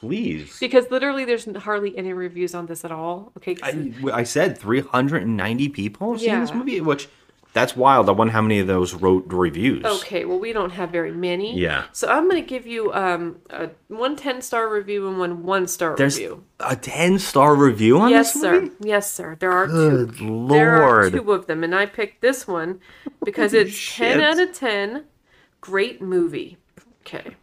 [0.00, 0.58] please.
[0.60, 3.32] Because literally, there's hardly any reviews on this at all.
[3.36, 3.56] Okay.
[3.62, 7.08] I, I said 390 people have seen this movie, which
[7.52, 8.08] that's wild.
[8.08, 9.84] I wonder how many of those wrote reviews.
[9.84, 11.58] Okay, well, we don't have very many.
[11.58, 11.84] Yeah.
[11.92, 15.66] So I'm going to give you um, a one 10 star review and one one
[15.66, 16.44] star There's review.
[16.60, 18.70] a 10 star review on yes, this Yes, sir.
[18.80, 19.36] Yes, sir.
[19.38, 20.48] There are Good two.
[20.48, 22.80] There are two of them, and I picked this one
[23.24, 24.14] because it's shit.
[24.14, 25.04] 10 out of 10.
[25.60, 26.56] Great movie.
[27.02, 27.36] Okay.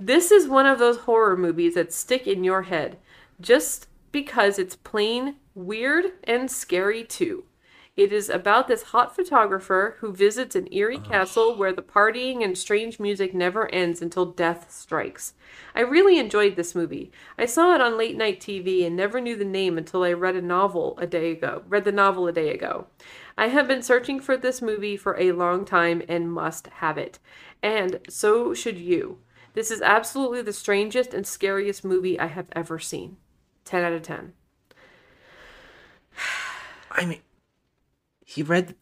[0.00, 2.98] This is one of those horror movies that stick in your head
[3.40, 7.44] just because it's plain weird and scary too.
[7.96, 11.08] It is about this hot photographer who visits an eerie oh.
[11.08, 15.34] castle where the partying and strange music never ends until death strikes.
[15.76, 17.12] I really enjoyed this movie.
[17.38, 20.34] I saw it on late night TV and never knew the name until I read
[20.34, 21.62] a novel a day ago.
[21.68, 22.88] Read the novel a day ago.
[23.38, 27.20] I have been searching for this movie for a long time and must have it.
[27.62, 29.18] And so should you.
[29.52, 33.18] This is absolutely the strangest and scariest movie I have ever seen.
[33.66, 34.32] 10 out of 10.
[36.90, 37.20] I mean,
[38.34, 38.74] he read,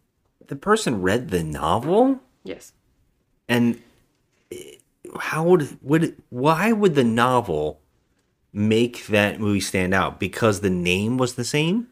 [0.47, 2.21] the person read the novel?
[2.45, 2.73] Yes.
[3.49, 3.81] And
[5.19, 7.81] how would, would it, why would the novel
[8.53, 10.19] make that movie stand out?
[10.19, 11.89] Because the name was the same?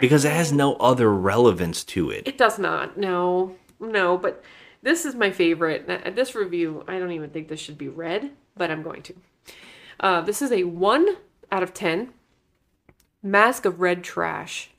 [0.00, 2.26] Because it has no other relevance to it.
[2.26, 2.96] It does not.
[2.96, 3.56] No.
[3.78, 4.42] No, but
[4.82, 5.86] this is my favorite.
[6.16, 9.14] This review, I don't even think this should be read, but I'm going to.
[10.00, 11.08] Uh, this is a 1
[11.52, 12.12] out of 10.
[13.22, 14.70] Mask of Red Trash.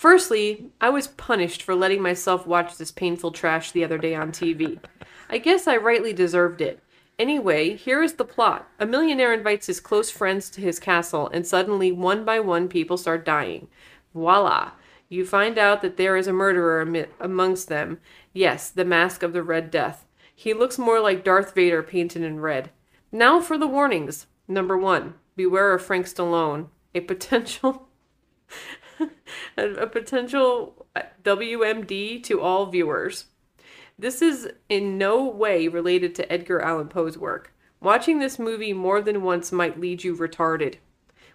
[0.00, 4.32] Firstly, I was punished for letting myself watch this painful trash the other day on
[4.32, 4.78] TV.
[5.28, 6.82] I guess I rightly deserved it.
[7.18, 8.66] Anyway, here is the plot.
[8.78, 12.96] A millionaire invites his close friends to his castle, and suddenly, one by one, people
[12.96, 13.68] start dying.
[14.14, 14.70] Voila!
[15.10, 17.98] You find out that there is a murderer ami- amongst them.
[18.32, 20.06] Yes, the Masque of the Red Death.
[20.34, 22.70] He looks more like Darth Vader painted in red.
[23.12, 24.28] Now for the warnings.
[24.48, 27.86] Number one, beware of Frank Stallone, a potential
[29.56, 30.86] a, a potential
[31.22, 33.26] WMD to all viewers.
[33.98, 37.52] This is in no way related to Edgar Allan Poe's work.
[37.80, 40.76] Watching this movie more than once might lead you retarded.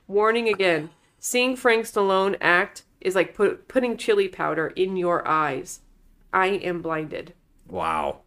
[0.08, 0.90] Warning again
[1.20, 5.82] seeing Frank Stallone act is like put, putting chili powder in your eyes.
[6.34, 7.34] I am blinded.
[7.68, 8.22] Wow.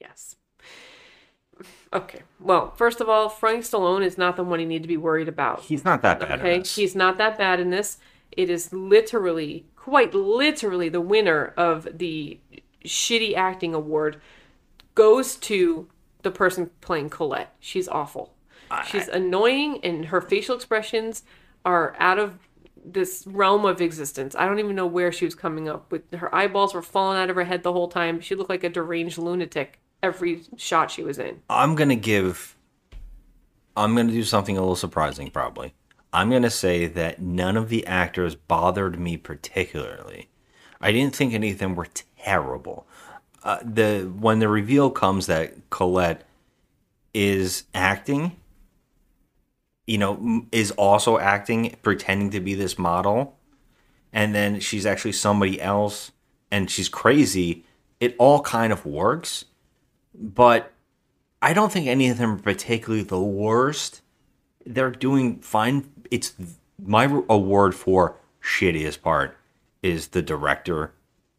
[0.00, 0.36] Yes.
[1.94, 2.22] Okay.
[2.40, 5.28] Well, first of all, Frank Stallone is not the one you need to be worried
[5.28, 5.60] about.
[5.60, 6.40] He's not that bad.
[6.40, 6.74] Okay, in this.
[6.74, 7.98] he's not that bad in this.
[8.32, 12.40] It is literally, quite literally, the winner of the
[12.84, 14.20] shitty acting award
[14.96, 15.88] goes to
[16.22, 17.54] the person playing Colette.
[17.60, 18.34] She's awful.
[18.88, 21.22] She's annoying, and her facial expressions
[21.64, 22.40] are out of
[22.84, 24.34] this realm of existence.
[24.34, 26.12] I don't even know where she was coming up with.
[26.12, 28.20] Her eyeballs were falling out of her head the whole time.
[28.20, 31.40] She looked like a deranged lunatic every shot she was in.
[31.48, 32.56] I'm gonna give.
[33.76, 35.74] I'm gonna do something a little surprising, probably.
[36.12, 40.28] I'm gonna say that none of the actors bothered me particularly.
[40.80, 42.86] I didn't think any of them were terrible.
[43.42, 46.26] Uh, the when the reveal comes that Colette
[47.14, 48.36] is acting,
[49.86, 53.36] you know, is also acting, pretending to be this model,
[54.12, 56.12] and then she's actually somebody else,
[56.50, 57.64] and she's crazy.
[58.00, 59.46] It all kind of works,
[60.14, 60.72] but
[61.42, 64.00] I don't think any of them are particularly the worst.
[64.64, 65.90] They're doing fine.
[66.10, 66.34] It's
[66.82, 69.36] my award for shittiest part
[69.82, 70.92] is the director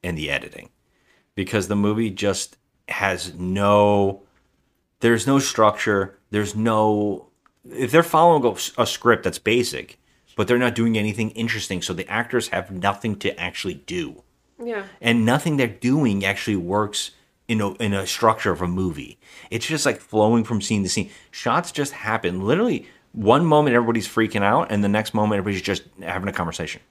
[0.03, 0.69] and the editing
[1.36, 2.57] because the movie just
[2.89, 4.21] has no
[5.01, 7.28] there's no structure there's no
[7.71, 9.99] if they're following a, a script that's basic
[10.36, 14.21] but they're not doing anything interesting so the actors have nothing to actually do
[14.63, 14.83] Yeah.
[15.01, 17.12] and nothing they're doing actually works
[17.47, 19.17] in a, in a structure of a movie.
[19.51, 21.09] It's just like flowing from scene to scene.
[21.32, 22.42] Shots just happen.
[22.42, 26.82] Literally, one moment everybody's freaking out, and the next moment everybody's just having a conversation.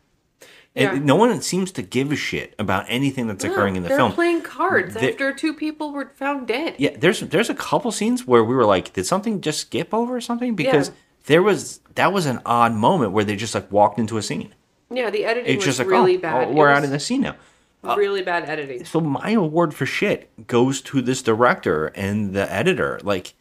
[0.75, 0.95] Yeah.
[0.95, 3.99] And no one seems to give a shit about anything that's occurring in the They're
[3.99, 4.13] film.
[4.13, 6.75] playing cards They- after two people were found dead.
[6.79, 10.17] Yeah, there's there's a couple scenes where we were like, did something just skip over
[10.17, 10.57] or something?
[10.57, 10.95] Because Yeah.
[11.27, 14.53] there was that was an odd moment where they just like walked into a scene.
[14.91, 16.49] Yeah, the editing It's was just like, really oh, bad.
[16.49, 17.37] oh, we're was out in the scene now.
[17.85, 18.85] Really bad editing.
[18.85, 23.01] So my award for shit goes to this director and the editor.
[23.03, 23.35] Like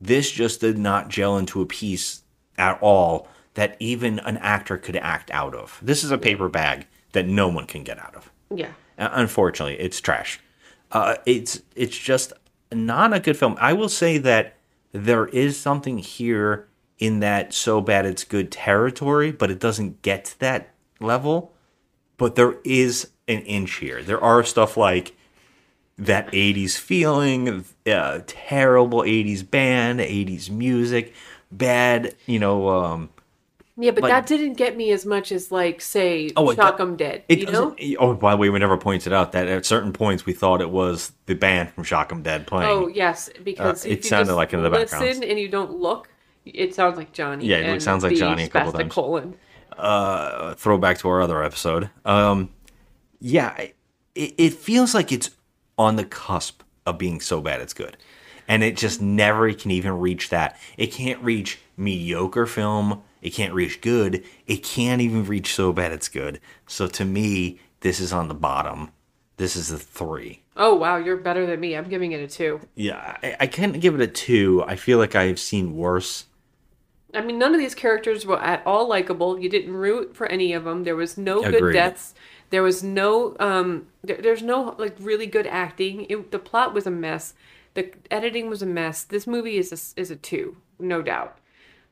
[0.00, 2.22] this just did not gel into a piece
[2.56, 5.78] at all that even an actor could act out of.
[5.82, 8.30] This is a paper bag that no one can get out of.
[8.54, 8.72] Yeah.
[8.98, 10.40] Uh, Unfortunately, it's trash.
[10.92, 12.32] Uh, it's it's just
[12.72, 13.56] not a good film.
[13.60, 14.56] I will say that
[14.92, 16.68] there is something here
[16.98, 21.52] in that so bad it's good territory, but it doesn't get to that level.
[22.16, 24.02] But there is an inch here.
[24.02, 25.14] There are stuff like
[25.98, 31.12] that 80s feeling, uh, terrible 80s band, 80s music,
[31.52, 33.10] bad, you know, um,
[33.82, 36.96] Yeah, but Like- that didn't get me as much as like say Oh, Shock do-
[36.96, 37.22] Dead.
[37.30, 37.74] It you know?
[37.98, 40.68] Oh, by the way, we never pointed out that at certain points we thought it
[40.68, 42.68] was the band from Shock 'em Dead playing.
[42.70, 45.06] Oh yes, because Uh, it sounded like in the background.
[45.06, 46.08] Listen and you don't look,
[46.44, 47.46] it sounds like Johnny.
[47.46, 48.92] Yeah, it sounds like Johnny a couple times.
[48.92, 49.34] colon.
[49.78, 51.88] uh, throwback to our other episode.
[52.04, 52.50] Um,
[53.20, 53.74] yeah, it,
[54.14, 55.30] it feels like it's
[55.78, 57.96] on the cusp of being so bad it's good,
[58.48, 60.58] and it just never can even reach that.
[60.76, 63.02] It can't reach mediocre film.
[63.22, 64.24] It can't reach good.
[64.46, 66.40] It can't even reach so bad it's good.
[66.66, 68.90] So to me, this is on the bottom.
[69.36, 70.42] This is a three.
[70.56, 71.74] Oh wow, you're better than me.
[71.76, 72.60] I'm giving it a two.
[72.74, 74.62] Yeah, I, I can't give it a two.
[74.66, 76.26] I feel like I've seen worse.
[77.14, 79.38] I mean, none of these characters were at all likable.
[79.38, 80.84] You didn't root for any of them.
[80.84, 82.14] There was no good deaths.
[82.50, 83.86] There was no um.
[84.02, 86.06] There, there's no like really good acting.
[86.08, 87.34] It, the plot was a mess.
[87.74, 89.04] The editing was a mess.
[89.04, 91.38] This movie is a, is a two, no doubt.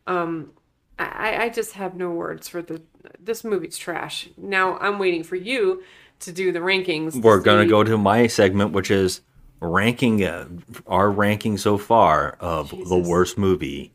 [0.08, 0.50] Um,
[0.98, 2.82] I I just have no words for the.
[3.20, 4.28] This movie's trash.
[4.36, 5.82] Now I'm waiting for you
[6.20, 7.20] to do the rankings.
[7.22, 9.20] We're gonna go to my segment, which is
[9.60, 10.48] ranking uh,
[10.88, 13.92] our ranking so far of the worst movie.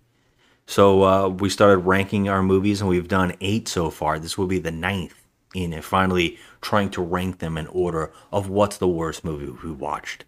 [0.65, 4.17] So uh, we started ranking our movies, and we've done eight so far.
[4.17, 5.15] This will be the ninth
[5.53, 9.71] in it, finally trying to rank them in order of what's the worst movie we
[9.71, 10.25] watched.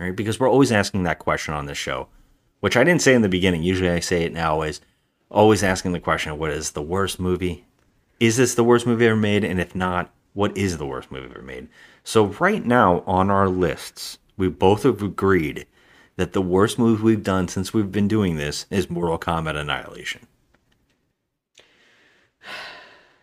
[0.00, 0.14] Right?
[0.14, 2.08] Because we're always asking that question on this show,
[2.60, 3.62] which I didn't say in the beginning.
[3.62, 4.62] Usually I say it now.
[4.62, 4.80] Is
[5.30, 7.66] always asking the question, "What is the worst movie?"
[8.20, 9.44] is this the worst movie ever made?
[9.44, 11.68] And if not, what is the worst movie ever made?
[12.04, 15.66] So right now on our lists, we both have agreed
[16.16, 20.26] that the worst movie we've done since we've been doing this is Mortal Kombat Annihilation.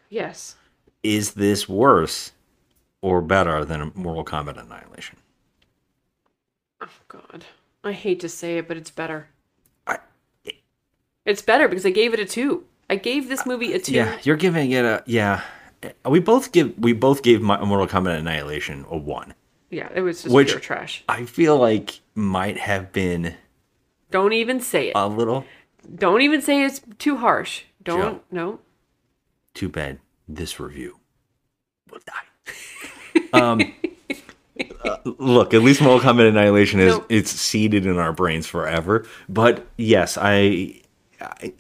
[0.08, 0.56] Yes.
[1.02, 2.32] Is this worse
[3.06, 5.18] or better than Mortal Kombat Annihilation?
[6.82, 7.46] Oh God,
[7.84, 9.28] I hate to say it, but it's better.
[9.86, 10.00] I,
[11.24, 12.66] It's better because I gave it a two.
[12.90, 13.94] I gave this uh, movie a two.
[13.94, 15.42] Yeah, you're giving it a yeah.
[16.04, 19.36] We both give we both gave Mortal Kombat Annihilation a one,
[19.70, 21.04] Yeah, it was just which pure trash.
[21.08, 23.36] I feel like might have been
[24.10, 24.94] Don't even say it.
[24.96, 25.46] a little
[25.94, 27.66] Don't even say it's too harsh.
[27.84, 28.02] Don't.
[28.02, 28.22] Joe.
[28.32, 28.60] No.
[29.54, 30.00] too bad.
[30.28, 30.98] This review
[31.92, 32.14] will die.
[33.42, 33.74] um,
[34.84, 37.06] uh, look, at least Mortal Kombat Annihilation is No.
[37.10, 39.06] it's seeded in our brains forever.
[39.30, 40.82] But yes, I,
[41.22, 41.54] I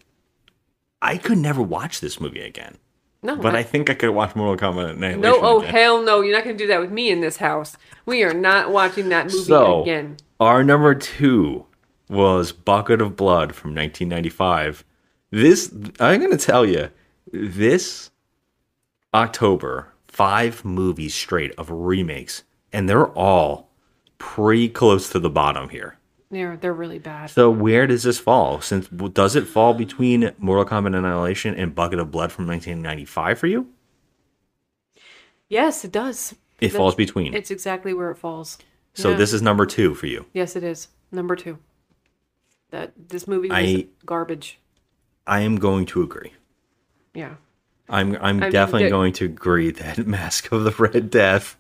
[1.02, 2.78] I could never watch this movie again.
[3.22, 3.36] No.
[3.36, 5.22] But I think I could watch Mortal Kombat Annihilation.
[5.22, 5.40] No.
[5.42, 5.72] Oh again.
[5.74, 6.22] hell no!
[6.22, 7.76] You're not gonna do that with me in this house.
[8.06, 10.18] We are not watching that movie So again.
[10.40, 11.66] our number two
[12.08, 14.86] was Bucket of Blood from 1995.
[15.32, 16.90] This I'm gonna tell you,
[17.34, 18.12] this
[19.14, 23.70] October, five movies straight of remakes, and they're all
[24.18, 25.98] pretty close to the bottom here.
[26.32, 27.30] They're they're really bad.
[27.30, 28.62] So where does this fall?
[28.62, 33.48] Since does it fall between Mortal Kombat Annihilation and Bucket of Blood from 1995 for
[33.48, 33.68] you?
[35.50, 36.32] Yes, it does.
[36.32, 36.38] It
[36.68, 37.34] That's- falls between.
[37.34, 38.58] It's exactly where it falls.
[38.94, 39.18] So Yeah.
[39.18, 40.26] this is number two for you.
[40.34, 41.60] Yes, it is number two.
[42.72, 44.60] That this movie was I- garbage.
[45.28, 46.32] I am going to agree.
[47.14, 47.36] Yeah.
[47.90, 51.58] I'm I'm I definitely the- going to agree that Masque of the Red Death.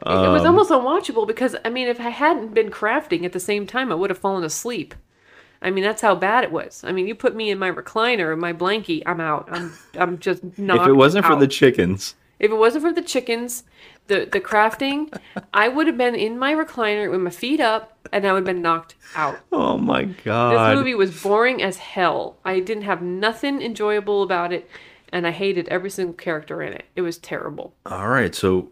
[0.00, 3.40] it was um, almost unwatchable because I mean, if I hadn't been crafting at the
[3.40, 4.94] same time, I would have fallen asleep.
[5.62, 6.82] I mean, that's how bad it was.
[6.84, 9.48] I mean, you put me in my recliner, my blankie, I'm out.
[9.50, 10.78] I'm I'm just not.
[10.82, 13.64] If it wasn't for the chickens, If it wasn't for the chickens,
[14.06, 15.14] the the crafting,
[15.52, 18.44] I would have been in my recliner with my feet up, and I would have
[18.56, 19.38] been knocked out.
[19.52, 20.52] oh my god!
[20.70, 22.36] This movie was boring as hell.
[22.44, 24.66] I didn't have nothing enjoyable about it,
[25.12, 26.86] and I hated every single character in it.
[26.96, 27.74] It was terrible.
[27.86, 28.70] All right, so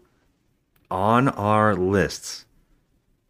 [0.91, 2.45] on our lists,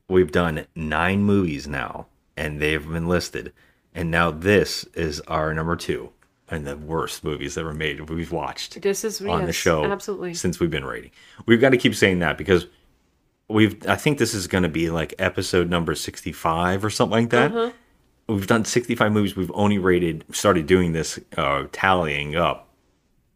[0.08, 2.08] we've done nine movies now,
[2.38, 3.54] and they've been listed,
[3.94, 6.12] and now this is our number two,
[6.48, 8.82] and the worst movies ever made we've watched.
[8.82, 10.34] This is on the show absolutely.
[10.34, 11.12] since we've been rating.
[11.46, 12.68] We've got to keep saying that because
[13.48, 13.86] we've.
[13.88, 17.52] I think this is going to be like episode number sixty-five or something like that.
[17.52, 17.72] Uh-huh.
[18.28, 19.36] We've done sixty-five movies.
[19.36, 22.69] We've only rated, started doing this, uh, tallying up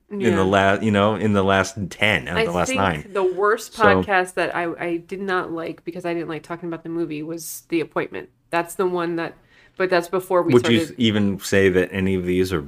[0.09, 3.09] in the last, you know, in the last ten, and I the last think nine.
[3.13, 6.67] the worst So- podcast that I, I did not like because I didn't like talking
[6.69, 8.29] about the movie was The Appointment.
[8.51, 9.33] That's the one that,
[9.77, 10.89] but that's before we Would started.
[10.89, 12.65] you even say that any of these are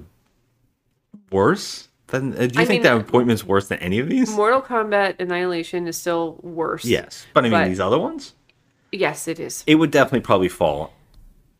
[1.31, 2.33] worse than?
[2.33, 4.31] Uh, do you I think mean, that appointment's worse than any of these?
[4.31, 6.85] Mortal Kombat Annihilation is still worse.
[6.85, 8.33] Yes, but I mean these other ones.
[8.91, 9.63] Yes, it is.
[9.67, 10.93] It would definitely probably fall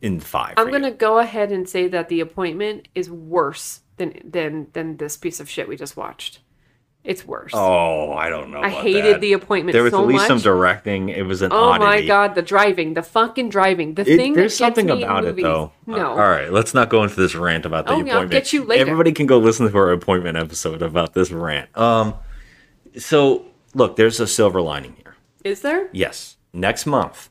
[0.02, 0.54] in five.
[0.58, 5.18] I'm gonna go ahead and say that the appointment is worse than than than this
[5.18, 6.40] piece of shit we just watched.
[7.04, 7.52] It's worse.
[7.54, 8.62] Oh, I don't know.
[8.62, 9.22] I hated that.
[9.22, 11.10] The Appointment There was so at least some directing.
[11.10, 11.86] It was an Oh oddity.
[11.86, 15.28] my god, the driving, the fucking driving, the It- thing there's something me about it
[15.28, 15.44] movies.
[15.44, 15.72] though.
[15.86, 16.10] No.
[16.10, 18.18] All right, let's not go into this rant about the Oh, appointment.
[18.20, 18.82] I'll get you later.
[18.82, 21.70] Everybody can go listen to our appointment episode about this rant.
[21.78, 22.16] Um,
[22.98, 23.46] so
[23.76, 25.16] look, there's a silver lining here.
[25.44, 25.90] Is there?
[25.92, 27.30] Yes, next month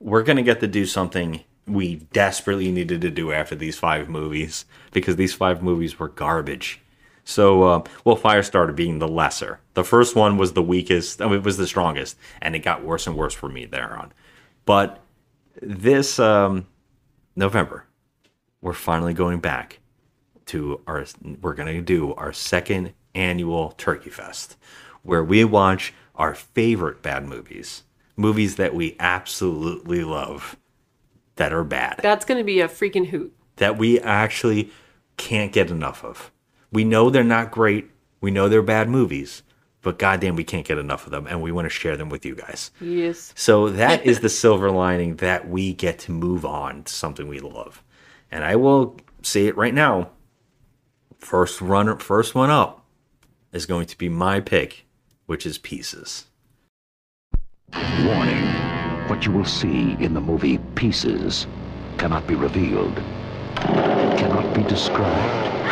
[0.00, 4.64] we're gonna get to do something we desperately needed to do after these five movies
[4.92, 6.80] because these five movies were garbage.
[7.24, 9.60] So, uh, well, Firestarter being the lesser.
[9.74, 11.20] The first one was the weakest.
[11.20, 14.12] I mean, it was the strongest, and it got worse and worse for me thereon.
[14.64, 15.02] But
[15.60, 16.66] this um,
[17.36, 17.84] November,
[18.62, 19.80] we're finally going back
[20.46, 21.04] to our.
[21.42, 24.56] We're gonna do our second annual Turkey Fest,
[25.02, 27.84] where we watch our favorite bad movies,
[28.16, 30.56] movies that we absolutely love,
[31.38, 33.34] that are bad That's gonna be a freaking hoot.
[33.56, 34.70] that we actually
[35.16, 36.30] can't get enough of.
[36.70, 37.90] We know they're not great.
[38.20, 39.42] We know they're bad movies,
[39.82, 42.24] but goddamn, we can't get enough of them, and we want to share them with
[42.26, 42.70] you guys.
[42.80, 43.32] Yes.
[43.36, 47.40] So that is the silver lining that we get to move on to something we
[47.40, 47.82] love.
[48.30, 50.10] And I will say it right now.
[51.18, 52.84] First runner, first one up
[53.52, 54.86] is going to be my pick,
[55.26, 56.26] which is Pieces.
[58.04, 58.77] Warning.
[59.08, 61.46] What you will see in the movie Pieces
[61.96, 62.94] cannot be revealed,
[63.56, 65.64] cannot be described,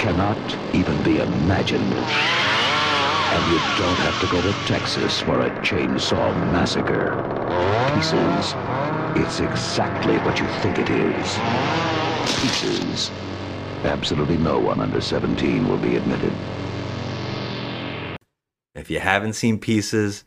[0.00, 1.82] cannot even be imagined.
[1.84, 7.22] And you don't have to go to Texas for a chainsaw massacre.
[7.94, 8.54] Pieces.
[9.16, 11.38] It's exactly what you think it is.
[12.42, 13.12] Pieces.
[13.84, 16.32] Absolutely no one under 17 will be admitted.
[18.74, 20.24] If you haven't seen Pieces,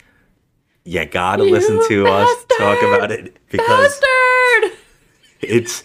[0.87, 3.99] you gotta listen to us talk about it because
[5.41, 5.83] it's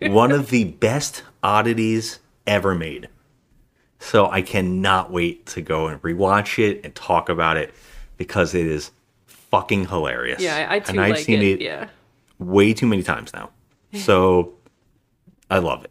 [0.00, 3.08] one of the best oddities ever made.
[3.98, 7.74] So I cannot wait to go and rewatch it and talk about it
[8.16, 8.90] because it is
[9.26, 10.40] fucking hilarious.
[10.40, 11.44] Yeah, I, I too and I've like seen it.
[11.44, 11.88] it, Yeah.
[12.38, 13.50] way too many times now.
[13.94, 14.54] So
[15.50, 15.90] I love it.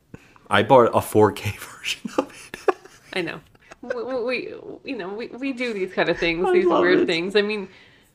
[0.50, 2.10] I bought a 4K version.
[2.18, 2.76] Of it.
[3.14, 3.40] I know.
[3.84, 4.54] We, we, we
[4.84, 7.06] you know, we, we do these kind of things, I these weird it.
[7.06, 7.36] things.
[7.36, 7.70] I mean,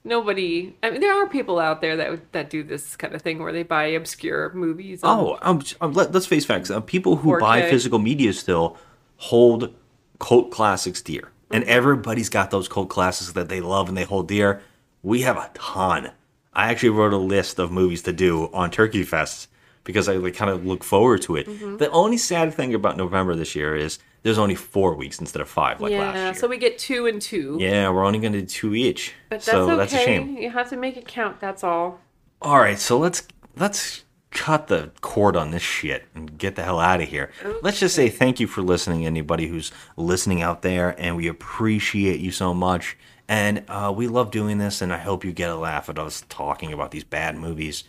[0.06, 0.74] nobody.
[0.82, 3.52] I mean, there are people out there that that do this kind of thing where
[3.52, 5.00] they buy obscure movies.
[5.02, 6.70] Oh, um, um, let, us face facts.
[6.70, 7.70] Uh, people who buy 4K.
[7.70, 8.76] physical media still
[9.16, 9.74] hold
[10.18, 11.30] cult classics dear.
[11.50, 11.70] And Mm-hmm.
[11.72, 14.62] everybody's got those cult classics that they love and they hold dear.
[15.02, 16.10] We have a ton.
[16.52, 19.48] I actually wrote a list of movies to do on Turkey Fest
[19.84, 21.46] because I like, kind of look forward to it.
[21.46, 21.78] Mhm.
[21.78, 25.48] The only sad thing about November this year is there's only four weeks instead of
[25.48, 26.24] five like last year.
[26.24, 27.58] yeah, so we get two and two.
[27.60, 29.14] Yeah, we're only going to do two each.
[29.30, 29.76] But that's so okay.
[29.76, 30.36] that's a shame.
[30.36, 31.38] You have to make it count.
[31.38, 32.00] That's all.
[32.42, 33.22] All right, so let's
[33.56, 37.30] let's cut the cord on this shit and get the hell out of here.
[37.62, 42.18] Let's just say thank you for listening, anybody who's listening out there, and we appreciate
[42.18, 42.98] you so much.
[43.28, 46.24] And uh, we love doing this, and I hope you get a laugh at us
[46.28, 47.84] talking about these bad movies.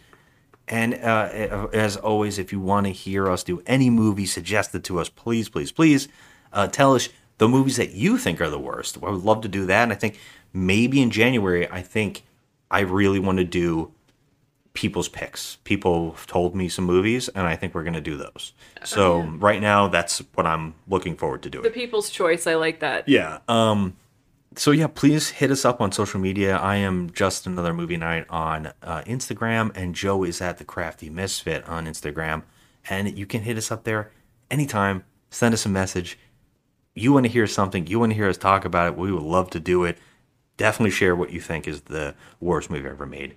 [0.67, 4.99] And uh, as always, if you want to hear us do any movie suggested to
[4.99, 6.07] us, please, please, please
[6.53, 8.97] uh, tell us the movies that you think are the worst.
[9.01, 9.83] I would love to do that.
[9.83, 10.19] And I think
[10.53, 12.23] maybe in January, I think
[12.71, 13.91] I really want to do
[14.73, 15.57] people's picks.
[15.63, 18.53] People have told me some movies, and I think we're going to do those.
[18.83, 21.63] So right now, that's what I'm looking forward to doing.
[21.63, 22.45] The people's choice.
[22.45, 23.09] I like that.
[23.09, 23.39] Yeah.
[23.47, 23.97] Um.
[24.55, 26.57] So yeah, please hit us up on social media.
[26.57, 31.09] I am just another movie night on uh, Instagram, and Joe is at the Crafty
[31.09, 32.43] Misfit on Instagram,
[32.89, 34.11] and you can hit us up there
[34.49, 35.03] anytime.
[35.29, 36.17] Send us a message.
[36.97, 37.87] You want to hear something?
[37.87, 38.97] You want to hear us talk about it?
[38.97, 39.97] We would love to do it.
[40.57, 43.35] Definitely share what you think is the worst movie ever made.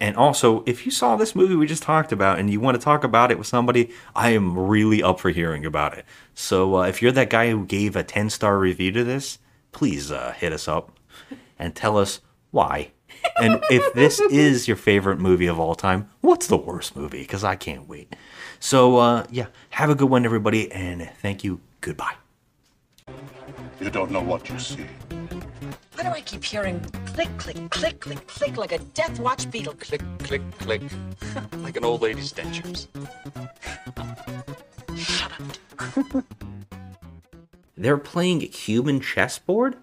[0.00, 2.82] And also, if you saw this movie we just talked about and you want to
[2.82, 6.04] talk about it with somebody, I am really up for hearing about it.
[6.34, 9.38] So uh, if you're that guy who gave a 10 star review to this,
[9.70, 10.98] please uh, hit us up
[11.56, 12.20] and tell us
[12.50, 12.90] why.
[13.40, 17.22] And if this is your favorite movie of all time, what's the worst movie?
[17.22, 18.16] Because I can't wait.
[18.58, 21.60] So, uh, yeah, have a good one, everybody, and thank you.
[21.80, 22.14] Goodbye.
[23.82, 24.86] You don't know what you see.
[25.94, 26.78] Why do I keep hearing
[27.14, 29.74] click, click, click, click, click like a death watch beetle?
[29.74, 30.82] Click, Click, click.
[31.56, 32.86] like an old lady's dentures.
[34.96, 36.24] Shut up.
[37.76, 39.76] They're playing a human chessboard?